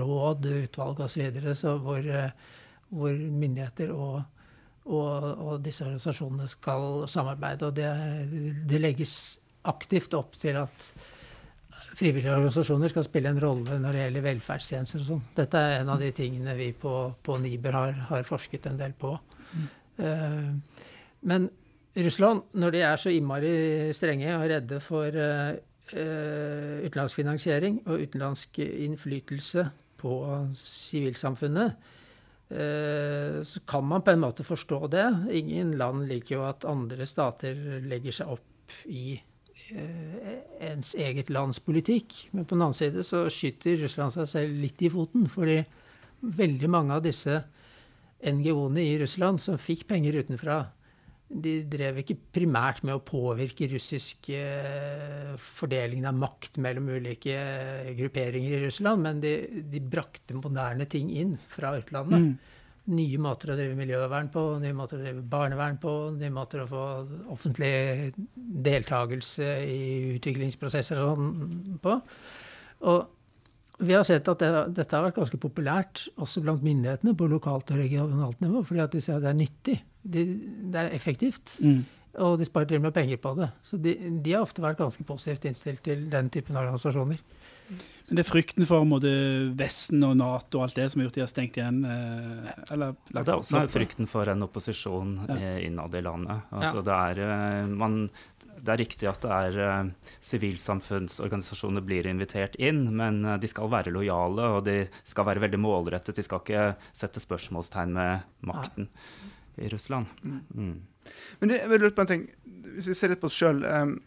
råd, 0.00 0.48
utvalg 0.64 1.04
osv. 1.04 1.28
Hvor, 1.84 2.08
hvor 2.90 3.20
myndigheter 3.44 3.92
og 3.94 4.16
og, 4.88 5.24
og, 5.24 5.54
disse 5.64 5.84
organisasjonene 5.84 6.48
skal 6.50 7.06
samarbeide. 7.10 7.68
Og 7.68 7.76
det, 7.76 7.88
det, 8.68 8.80
legges 8.80 9.14
aktivt 9.68 10.14
opp 10.16 10.38
til 10.40 10.56
at 10.62 10.90
frivillige 11.98 12.32
organisasjoner 12.32 12.92
skal 12.92 13.04
spille 13.04 13.32
en 13.32 13.42
rolle 13.42 13.76
når 13.82 13.96
det 13.96 14.04
gjelder 14.04 14.26
velferdstjenester 14.28 15.02
og 15.02 15.08
sånn. 15.10 15.24
Dette 15.36 15.60
er 15.60 15.80
en 15.82 15.92
av 15.92 16.00
de 16.00 16.10
tingene 16.16 16.56
vi 16.56 16.70
på, 16.72 16.94
på 17.22 17.38
Niber 17.42 17.76
har, 17.76 18.04
har, 18.08 18.28
forsket 18.28 18.70
en 18.70 18.80
del 18.80 18.94
på. 18.96 19.12
Mm. 19.52 19.66
Uh, 20.00 20.86
men 21.28 21.50
Russland, 22.00 22.46
når 22.56 22.72
de 22.72 22.84
er 22.86 23.02
så 23.02 23.12
innmari 23.12 23.52
strenge 23.96 24.32
og 24.38 24.46
redde 24.48 24.78
for 24.80 25.12
uh, 25.12 25.52
utenlandsfinansiering 25.90 27.82
og 27.84 28.06
utenlandsk 28.06 28.62
innflytelse 28.62 29.66
på 30.00 30.14
sivilsamfunnet, 30.56 31.74
så 32.50 33.60
kan 33.70 33.84
man 33.86 34.02
på 34.02 34.10
en 34.10 34.22
måte 34.24 34.42
forstå 34.42 34.88
det. 34.90 35.06
Ingen 35.38 35.76
land 35.78 36.08
liker 36.10 36.34
jo 36.34 36.46
at 36.48 36.66
andre 36.66 37.06
stater 37.06 37.54
legger 37.86 38.16
seg 38.16 38.32
opp 38.34 38.74
i 38.90 39.14
eh, 39.70 40.34
ens 40.70 40.94
eget 40.98 41.30
lands 41.30 41.60
politikk. 41.62 42.16
Men 42.32 42.44
på 42.44 42.56
den 42.56 42.64
annen 42.66 42.78
side 42.78 43.04
så 43.06 43.24
skyter 43.30 43.78
Russland 43.84 44.16
seg 44.16 44.28
selv 44.30 44.58
litt 44.64 44.82
i 44.82 44.90
foten. 44.92 45.28
Fordi 45.30 45.60
veldig 46.20 46.70
mange 46.70 46.98
av 46.98 47.06
disse 47.06 47.38
NGO-ene 48.20 48.82
i 48.84 48.98
Russland 49.00 49.40
som 49.40 49.60
fikk 49.60 49.86
penger 49.88 50.18
utenfra, 50.20 50.64
de 51.30 51.52
drev 51.70 52.00
ikke 52.02 52.16
primært 52.34 52.82
med 52.82 52.96
å 52.96 53.04
påvirke 53.06 53.68
russisk 53.70 54.32
fordeling 55.38 55.90
fordelingen 56.00 56.08
av 56.10 56.16
makt 56.18 56.58
mellom 56.62 56.88
ulike 56.90 57.34
eh, 57.34 57.90
grupperinger 57.98 58.56
i 58.56 58.64
Russland, 58.64 59.02
men 59.04 59.20
de, 59.22 59.34
de 59.70 59.80
brakte 59.80 60.34
moderne 60.34 60.86
ting 60.90 61.10
inn 61.14 61.36
fra 61.52 61.76
utlandet. 61.78 62.24
Mm. 62.24 62.56
Nye 62.90 63.20
måter 63.22 63.52
å 63.52 63.56
drive 63.58 63.76
miljøvern 63.78 64.30
på, 64.32 64.42
nye 64.62 64.74
måter 64.74 64.98
å 64.98 65.04
drive 65.04 65.22
barnevern 65.30 65.78
på, 65.78 65.94
nye 66.16 66.32
måter 66.34 66.64
å 66.64 66.68
få 66.70 66.84
offentlig 67.30 67.72
deltakelse 68.34 69.50
i 69.68 70.16
utviklingsprosesser 70.16 70.98
og 71.04 71.12
sånn 71.12 71.78
på. 71.84 71.96
Og 72.90 73.84
vi 73.86 73.94
har 73.94 74.04
sett 74.04 74.28
at 74.28 74.42
det, 74.42 74.50
dette 74.80 74.96
har 74.96 75.06
vært 75.06 75.20
ganske 75.20 75.38
populært 75.40 76.08
også 76.20 76.42
blant 76.44 76.64
myndighetene 76.64 77.14
på 77.16 77.28
lokalt 77.30 77.70
og 77.72 77.80
regionalt 77.80 78.42
nivå, 78.42 78.64
fordi 78.66 78.82
at 78.82 78.96
de 78.96 79.04
ser 79.04 79.20
at 79.20 79.28
det 79.28 79.32
er 79.32 79.40
nyttig 79.44 79.78
de, 80.02 80.26
det 80.72 80.84
er 80.84 80.94
effektivt. 80.96 81.58
Mm. 81.64 81.82
Og 82.18 82.40
de 82.40 82.46
sparer 82.48 82.66
til 82.66 82.80
og 82.80 82.88
med 82.88 82.94
penger 82.94 83.20
på 83.22 83.34
det. 83.38 83.50
Så 83.62 83.78
de, 83.78 83.94
de, 83.94 84.32
har 84.34 84.42
ofte 84.42 84.62
vært 84.64 84.80
ganske 84.80 85.04
positivt 85.06 85.46
innstilt 85.46 85.84
til 85.86 86.08
den 86.10 86.30
typen 86.32 86.58
organisasjoner. 86.58 87.20
Men 87.70 88.18
det 88.18 88.24
er 88.24 88.26
frykten 88.26 88.66
for 88.66 88.82
måte, 88.88 89.12
Vesten 89.54 90.02
og 90.02 90.16
Nato 90.18 90.58
og 90.58 90.66
alt 90.66 90.80
det 90.80 90.88
som 90.90 90.98
har 90.98 91.06
gjort 91.06 91.20
de 91.20 91.22
har 91.22 91.30
stengt 91.30 91.60
igjen? 91.60 91.78
Eh, 91.86 92.50
eller, 92.74 92.98
det 93.12 93.22
er 93.22 93.36
også 93.36 93.62
frykten 93.70 94.10
for 94.10 94.26
en 94.32 94.42
opposisjon 94.42 95.14
ja. 95.28 95.54
innad 95.62 95.94
i 95.94 96.02
landet. 96.02 96.50
Altså, 96.50 96.80
ja. 96.80 96.86
det, 96.88 96.98
er, 96.98 97.22
eh, 97.28 97.70
man, 97.70 98.00
det 98.58 98.74
er 98.74 98.82
riktig 98.82 99.10
at 99.12 99.22
det 99.22 99.38
er 99.38 99.94
sivilsamfunnsorganisasjoner 100.32 101.86
blir 101.86 102.10
invitert 102.10 102.58
inn, 102.58 102.88
men 102.90 103.22
de 103.38 103.54
skal 103.54 103.70
være 103.70 103.94
lojale 103.94 104.50
og 104.56 104.64
de 104.66 104.80
skal 105.04 105.30
være 105.30 105.46
veldig 105.46 105.62
målrettet. 105.62 106.18
De 106.18 106.26
skal 106.26 106.42
ikke 106.42 106.72
sette 106.90 107.22
spørsmålstegn 107.22 107.94
med 107.94 108.50
makten. 108.50 108.90
Ja 108.90 109.36
i 109.56 109.68
Russland. 109.72 110.06
Mm. 110.54 110.78
Men 111.40 111.50
det, 111.50 111.62
jeg 111.62 111.72
vil 111.72 111.84
lurt 111.84 111.96
på 111.96 112.04
en 112.04 112.12
ting. 112.12 112.24
Hvis 112.76 112.90
vi 112.90 112.96
ser 112.98 113.12
litt 113.12 113.22
på 113.22 113.30
oss 113.30 113.38
sjøl. 113.38 113.64
Um, 113.64 113.98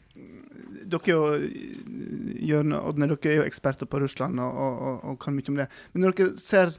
dere 0.94 1.16
er 1.16 2.74
Ådne, 2.78 3.08
dere 3.10 3.32
er 3.32 3.40
jo 3.40 3.46
eksperter 3.48 3.90
på 3.90 4.02
Russland 4.04 4.42
og, 4.44 4.58
og, 4.58 4.98
og, 5.04 5.20
kan 5.22 5.36
mye 5.36 5.52
om 5.52 5.62
det. 5.62 5.70
Men 5.94 6.06
når 6.06 6.18
dere 6.20 6.42
ser 6.42 6.76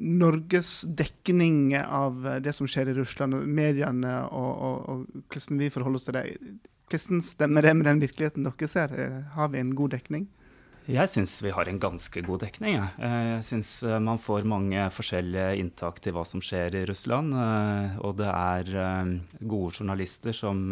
Norges 0.00 0.84
dekning 0.96 1.72
av 1.74 2.22
det 2.44 2.54
som 2.54 2.68
skjer 2.70 2.92
i 2.92 2.96
Russland, 3.00 3.34
og 3.34 3.48
mediene 3.48 4.20
og, 4.30 4.50
og, 4.50 4.76
og 4.92 5.24
hvordan 5.32 5.62
vi 5.62 5.70
forholder 5.74 5.98
oss 5.98 6.06
til 6.06 6.18
det, 6.18 6.26
hvordan 6.90 7.24
stemmer 7.26 7.66
det 7.66 7.74
med 7.78 7.88
den 7.90 8.02
virkeligheten 8.02 8.46
dere 8.46 8.70
ser? 8.70 8.94
Eh, 8.94 9.18
Har 9.34 9.50
vi 9.50 9.62
en 9.62 9.74
god 9.78 9.96
dekning? 9.96 10.28
Jeg 10.90 11.08
syns 11.12 11.32
vi 11.44 11.50
har 11.54 11.68
en 11.70 11.78
ganske 11.78 12.22
god 12.26 12.40
dekning. 12.42 12.74
Jeg, 12.74 12.88
Eh, 12.98 13.26
jeg 13.36 13.44
syns 13.46 13.68
eh, 13.86 13.98
man 14.02 14.18
får 14.18 14.44
mange 14.48 14.86
forskjellige 14.90 15.52
inntak 15.60 16.00
til 16.02 16.12
hva 16.16 16.24
som 16.26 16.40
skjer 16.42 16.74
i 16.80 16.84
Russland. 16.88 17.34
eh, 17.34 17.98
Og 18.02 18.16
det 18.18 18.26
er 18.30 19.20
gode 19.46 19.72
journalister 19.78 20.32
som, 20.34 20.64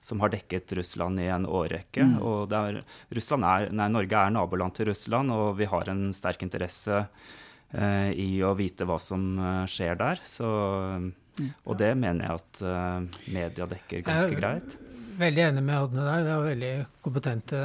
som 0.00 0.20
har 0.20 0.30
dekket 0.30 0.72
Russland 0.78 1.20
i 1.20 1.28
en 1.28 1.44
årrekke. 1.46 2.02
Mm. 2.06 2.16
Og 2.22 2.48
det 2.48 2.56
er, 2.56 2.80
er, 3.12 3.68
nei, 3.70 3.88
Norge 3.88 4.16
er 4.16 4.30
naboland 4.30 4.74
til 4.74 4.86
Russland, 4.88 5.30
og 5.30 5.56
vi 5.58 5.66
har 5.66 5.88
en 5.92 6.12
sterk 6.16 6.42
interesse 6.42 7.06
eh, 7.74 8.10
i 8.16 8.40
å 8.42 8.54
vite 8.56 8.86
hva 8.88 8.98
som 8.98 9.36
skjer 9.68 9.98
der. 10.00 10.18
Så, 10.24 10.46
og 11.66 11.76
det 11.78 11.92
mener 11.98 12.26
jeg 12.26 12.40
at 12.40 12.62
eh, 12.62 13.20
media 13.34 13.66
dekker 13.66 14.02
ganske 14.06 14.32
Jeg- 14.32 14.40
greit. 14.40 14.78
Veldig 15.20 15.42
enig 15.50 15.62
med 15.62 15.76
Odne 15.84 16.00
der. 16.06 16.22
Vi 16.24 16.30
har 16.32 16.44
veldig 16.46 16.74
kompetente 17.04 17.58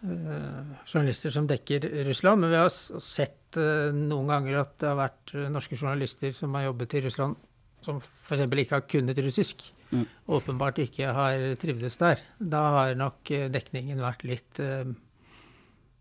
journalister 0.00 1.32
som 1.34 1.46
dekker 1.48 1.84
Russland. 2.06 2.40
Men 2.40 2.54
vi 2.54 2.60
har 2.60 2.70
sett 2.70 3.56
eh, 3.60 3.90
noen 3.96 4.30
ganger 4.30 4.62
at 4.62 4.78
det 4.80 4.88
har 4.88 4.98
vært 5.00 5.34
eh, 5.34 5.50
norske 5.52 5.76
journalister 5.76 6.32
som 6.36 6.54
har 6.56 6.70
jobbet 6.70 6.96
i 6.96 7.04
Russland, 7.08 7.36
som 7.84 8.00
f.eks. 8.00 8.46
ikke 8.46 8.78
har 8.78 8.88
kunnet 8.88 9.20
russisk. 9.24 9.68
Mm. 9.90 10.06
Åpenbart 10.30 10.78
ikke 10.84 11.12
har 11.14 11.44
trivdes 11.60 11.98
der. 12.00 12.22
Da 12.38 12.64
har 12.76 12.98
nok 12.98 13.30
eh, 13.34 13.48
dekningen 13.52 14.02
vært 14.02 14.24
litt, 14.28 14.60
eh, 14.62 14.88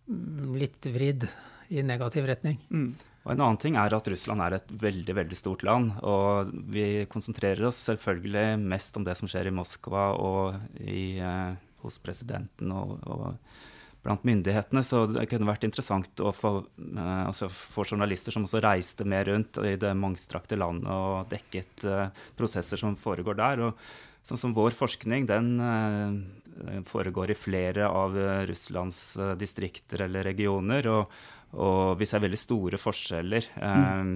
mm, 0.07 0.57
litt 0.61 0.89
vridd 0.89 1.27
i 1.69 1.83
negativ 1.85 2.27
retning. 2.29 2.59
Mm. 2.69 2.91
Og 3.25 3.33
En 3.33 3.41
annen 3.43 3.59
ting 3.61 3.75
er 3.77 3.93
at 3.93 4.07
Russland 4.09 4.41
er 4.41 4.55
et 4.57 4.69
veldig 4.81 5.15
veldig 5.17 5.37
stort 5.37 5.65
land. 5.67 5.91
Og 6.07 6.53
vi 6.71 7.05
konsentrerer 7.11 7.67
oss 7.67 7.81
selvfølgelig 7.89 8.61
mest 8.61 8.95
om 8.97 9.05
det 9.05 9.17
som 9.19 9.29
skjer 9.29 9.49
i 9.49 9.53
Moskva 9.53 10.05
og 10.17 10.79
i, 10.79 11.19
eh, 11.19 11.59
hos 11.83 11.99
presidenten 12.01 12.71
og, 12.75 12.95
og 13.05 13.35
blant 14.05 14.25
myndighetene. 14.27 14.83
Så 14.85 15.03
det 15.11 15.27
kunne 15.31 15.49
vært 15.49 15.65
interessant 15.67 16.23
å 16.23 16.33
få, 16.35 16.53
eh, 16.79 17.23
altså 17.27 17.49
få 17.53 17.85
journalister 17.85 18.35
som 18.35 18.47
også 18.47 18.63
reiste 18.63 19.07
mer 19.07 19.29
rundt 19.31 19.61
i 19.63 19.75
det 19.79 19.95
mangstrakte 19.97 20.59
landet 20.59 20.91
og 20.93 21.31
dekket 21.33 21.87
eh, 21.87 22.05
prosesser 22.39 22.81
som 22.81 22.97
foregår 22.99 23.39
der. 23.39 23.65
Og 23.69 24.23
sånn 24.27 24.41
som 24.41 24.55
vår 24.55 24.77
forskning, 24.77 25.27
den 25.29 25.51
eh, 25.63 26.83
foregår 26.87 27.33
i 27.33 27.39
flere 27.39 27.89
av 27.89 28.17
eh, 28.19 28.45
Russlands 28.49 29.03
distrikter 29.39 30.07
eller 30.07 30.27
regioner. 30.31 30.87
og 30.87 31.19
og 31.57 31.97
vi 31.97 32.05
ser 32.05 32.21
veldig 32.21 32.37
store 32.37 32.77
forskjeller 32.77 33.45
eh, 33.57 34.09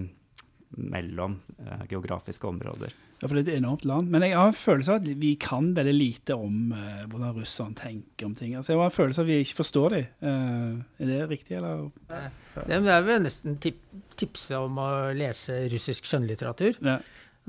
mellom 0.78 1.40
eh, 1.60 1.86
geografiske 1.90 2.48
områder. 2.48 2.94
Ja, 3.22 3.28
for 3.30 3.38
det 3.38 3.46
er 3.46 3.54
et 3.54 3.62
enormt 3.62 3.86
land. 3.88 4.10
Men 4.12 4.26
jeg 4.26 4.36
har 4.36 4.50
en 4.52 4.58
følelse 4.58 4.96
av 4.96 5.02
at 5.02 5.20
vi 5.22 5.34
kan 5.40 5.70
veldig 5.78 5.94
lite 5.96 6.36
om 6.36 6.74
eh, 6.76 7.04
hvordan 7.08 7.38
russerne 7.38 7.78
tenker 7.80 8.28
om 8.28 8.36
ting. 8.36 8.56
Altså, 8.60 8.74
jeg 8.74 8.82
har 8.82 8.92
en 8.92 8.96
følelse 8.98 9.22
av 9.22 9.28
at 9.28 9.32
vi 9.32 9.40
ikke 9.46 9.60
forstår 9.62 9.96
dem. 9.96 10.08
Eh, 10.30 11.04
er 11.04 11.12
det 11.12 11.20
riktig, 11.32 11.58
eller? 11.60 11.86
Det 12.10 12.80
det 12.84 12.96
er 12.96 13.06
vel 13.08 13.24
nesten 13.26 13.60
tip 13.64 13.80
tipse 14.20 14.58
om 14.62 14.78
å 14.78 14.88
lese 15.18 15.64
russisk 15.72 16.06
skjønnlitteratur. 16.06 16.78
Ja. 16.86 17.00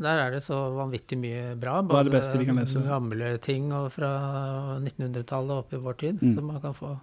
Der 0.05 0.21
er 0.25 0.33
det 0.35 0.41
så 0.43 0.57
vanvittig 0.75 1.19
mye 1.21 1.55
bra. 1.61 1.77
Hva 1.87 2.01
er 2.01 2.09
det 2.09 2.15
beste 2.17 2.39
vi 2.41 2.47
kan 2.49 2.59
lese? 2.59 2.83
gamle 2.83 3.35
ting 3.43 3.69
og 3.77 3.93
fra 3.95 4.11
1900-tallet 4.81 5.53
og 5.55 5.61
opp 5.61 5.75
i 5.77 5.83
vår 5.85 5.99
tid. 6.01 6.23
Mm. 6.23 6.33
Så 6.35 6.47
man 6.47 6.63
kan 6.63 6.75
få 6.75 6.95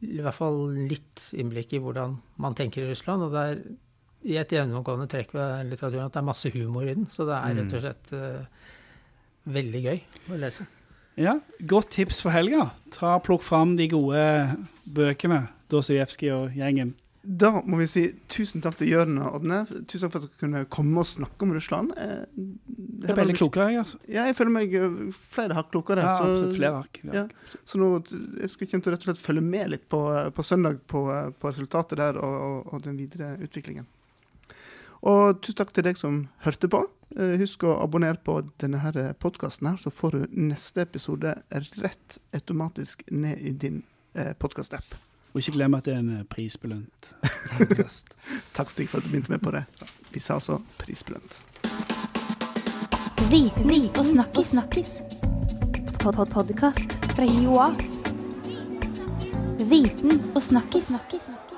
i 0.00 0.20
hvert 0.22 0.36
fall 0.36 0.60
litt 0.88 1.26
innblikk 1.36 1.74
i 1.76 1.80
hvordan 1.82 2.16
man 2.40 2.56
tenker 2.56 2.84
i 2.84 2.92
Russland. 2.92 3.26
Og 3.26 3.34
det 3.34 3.46
er 3.48 3.62
i 4.22 4.36
et 4.40 4.52
gjennomgående 4.52 5.08
trekk 5.10 5.32
ved 5.36 5.70
litteraturen 5.70 6.08
at 6.10 6.16
det 6.16 6.20
er 6.20 6.28
masse 6.28 6.52
humor 6.54 6.84
i 6.88 6.94
den. 6.94 7.06
Så 7.12 7.24
det 7.28 7.38
er 7.38 7.56
rett 7.60 7.76
og 7.78 7.84
slett 7.86 8.12
uh, 8.12 8.70
veldig 9.48 9.82
gøy 9.86 10.00
å 10.34 10.40
lese. 10.42 10.66
ja, 11.20 11.38
godt 11.68 11.90
tips 11.96 12.20
for 12.24 12.34
helga. 12.34 12.70
Ta 12.94 13.18
Plukk 13.24 13.44
fram 13.46 13.76
de 13.80 13.88
gode 13.92 14.24
bøkene. 14.84 15.46
Dostojevskij 15.70 16.32
og 16.34 16.56
gjengen. 16.58 16.96
Da 17.22 17.50
må 17.68 17.76
vi 17.76 17.86
si 17.86 18.02
tusen 18.32 18.62
takk 18.64 18.78
til 18.80 18.88
Jørn 18.94 19.18
og 19.20 19.34
Odne. 19.38 19.58
Tusen 19.90 20.06
takk 20.06 20.14
for 20.14 20.22
at 20.22 20.30
dere 20.30 20.40
kunne 20.40 20.62
komme 20.72 21.02
og 21.02 21.06
snakke 21.06 21.44
om 21.44 21.52
Russland. 21.52 21.92
Eh, 22.00 22.22
Det 23.00 23.10
er 23.12 23.18
veldig 23.18 23.36
klokere, 23.36 23.66
jeg. 23.74 23.82
Altså. 23.84 23.98
Ja, 24.08 24.24
jeg 24.28 24.36
føler 24.38 24.54
meg 24.54 24.74
eh, 24.74 24.96
flere 25.12 25.54
hakk 25.58 25.68
klokere. 25.70 26.00
Ja, 26.00 26.16
så-. 26.16 26.48
Flere 26.56 26.80
hakk. 26.80 27.00
Ja. 27.04 27.12
Ja. 27.20 27.60
Så 27.68 27.78
nå 27.80 27.90
jeg 28.40 28.50
skal 28.50 28.72
jeg 28.72 28.80
rett 28.86 29.04
og 29.04 29.08
slett 29.10 29.20
følge 29.20 29.44
med 29.44 29.70
litt 29.74 29.84
på, 29.92 30.00
på 30.34 30.42
søndag 30.48 30.80
på, 30.90 31.04
på 31.38 31.52
resultatet 31.52 32.00
der 32.00 32.16
og, 32.20 32.36
og, 32.48 32.74
og 32.74 32.84
den 32.88 32.96
videre 32.98 33.34
utviklingen. 33.44 33.86
Og 35.06 35.40
tusen 35.40 35.58
takk 35.60 35.72
til 35.72 35.86
deg 35.86 35.98
som 35.98 36.24
hørte 36.44 36.68
på. 36.70 36.84
Eh, 37.16 37.36
Husk 37.40 37.64
å 37.64 37.78
abonnere 37.82 38.20
på 38.24 38.40
denne 38.60 39.14
podkasten, 39.18 39.72
så 39.80 39.90
får 39.90 40.16
du 40.16 40.40
neste 40.50 40.84
episode 40.84 41.34
rett 41.80 42.18
automatisk 42.36 43.02
ned 43.10 43.40
i 43.40 43.52
din 43.52 43.82
eh, 44.14 44.34
podkast-app. 44.38 44.94
Og 45.30 45.40
ikke 45.40 45.56
glem 45.56 45.74
at 45.78 45.86
det 45.86 45.94
er 45.94 46.02
en 46.02 46.12
eh, 46.18 46.26
prisbelønt 46.28 47.12
podcast. 47.56 48.14
Takk, 48.56 48.70
Stig, 48.70 48.90
for 48.90 49.00
at 49.00 49.06
du 49.06 49.12
begynte 49.12 49.32
med 49.32 49.42
på 49.42 49.54
det. 49.54 49.64
Vi 50.12 50.22
sa 50.22 50.36
altså 50.38 50.60
prisbelønt. 50.78 51.42
Viten 53.30 53.70
og 53.96 54.04
snakkis. 54.04 54.52
snakkis. 54.54 54.90
Pod 56.00 56.14
-pod 56.14 56.32
Podkast 56.32 56.96
fra 57.16 57.24
Joa. 57.24 57.70
Viten 59.70 60.22
og 60.34 60.42
snakkis. 60.42 60.86
snakkis. 60.86 61.49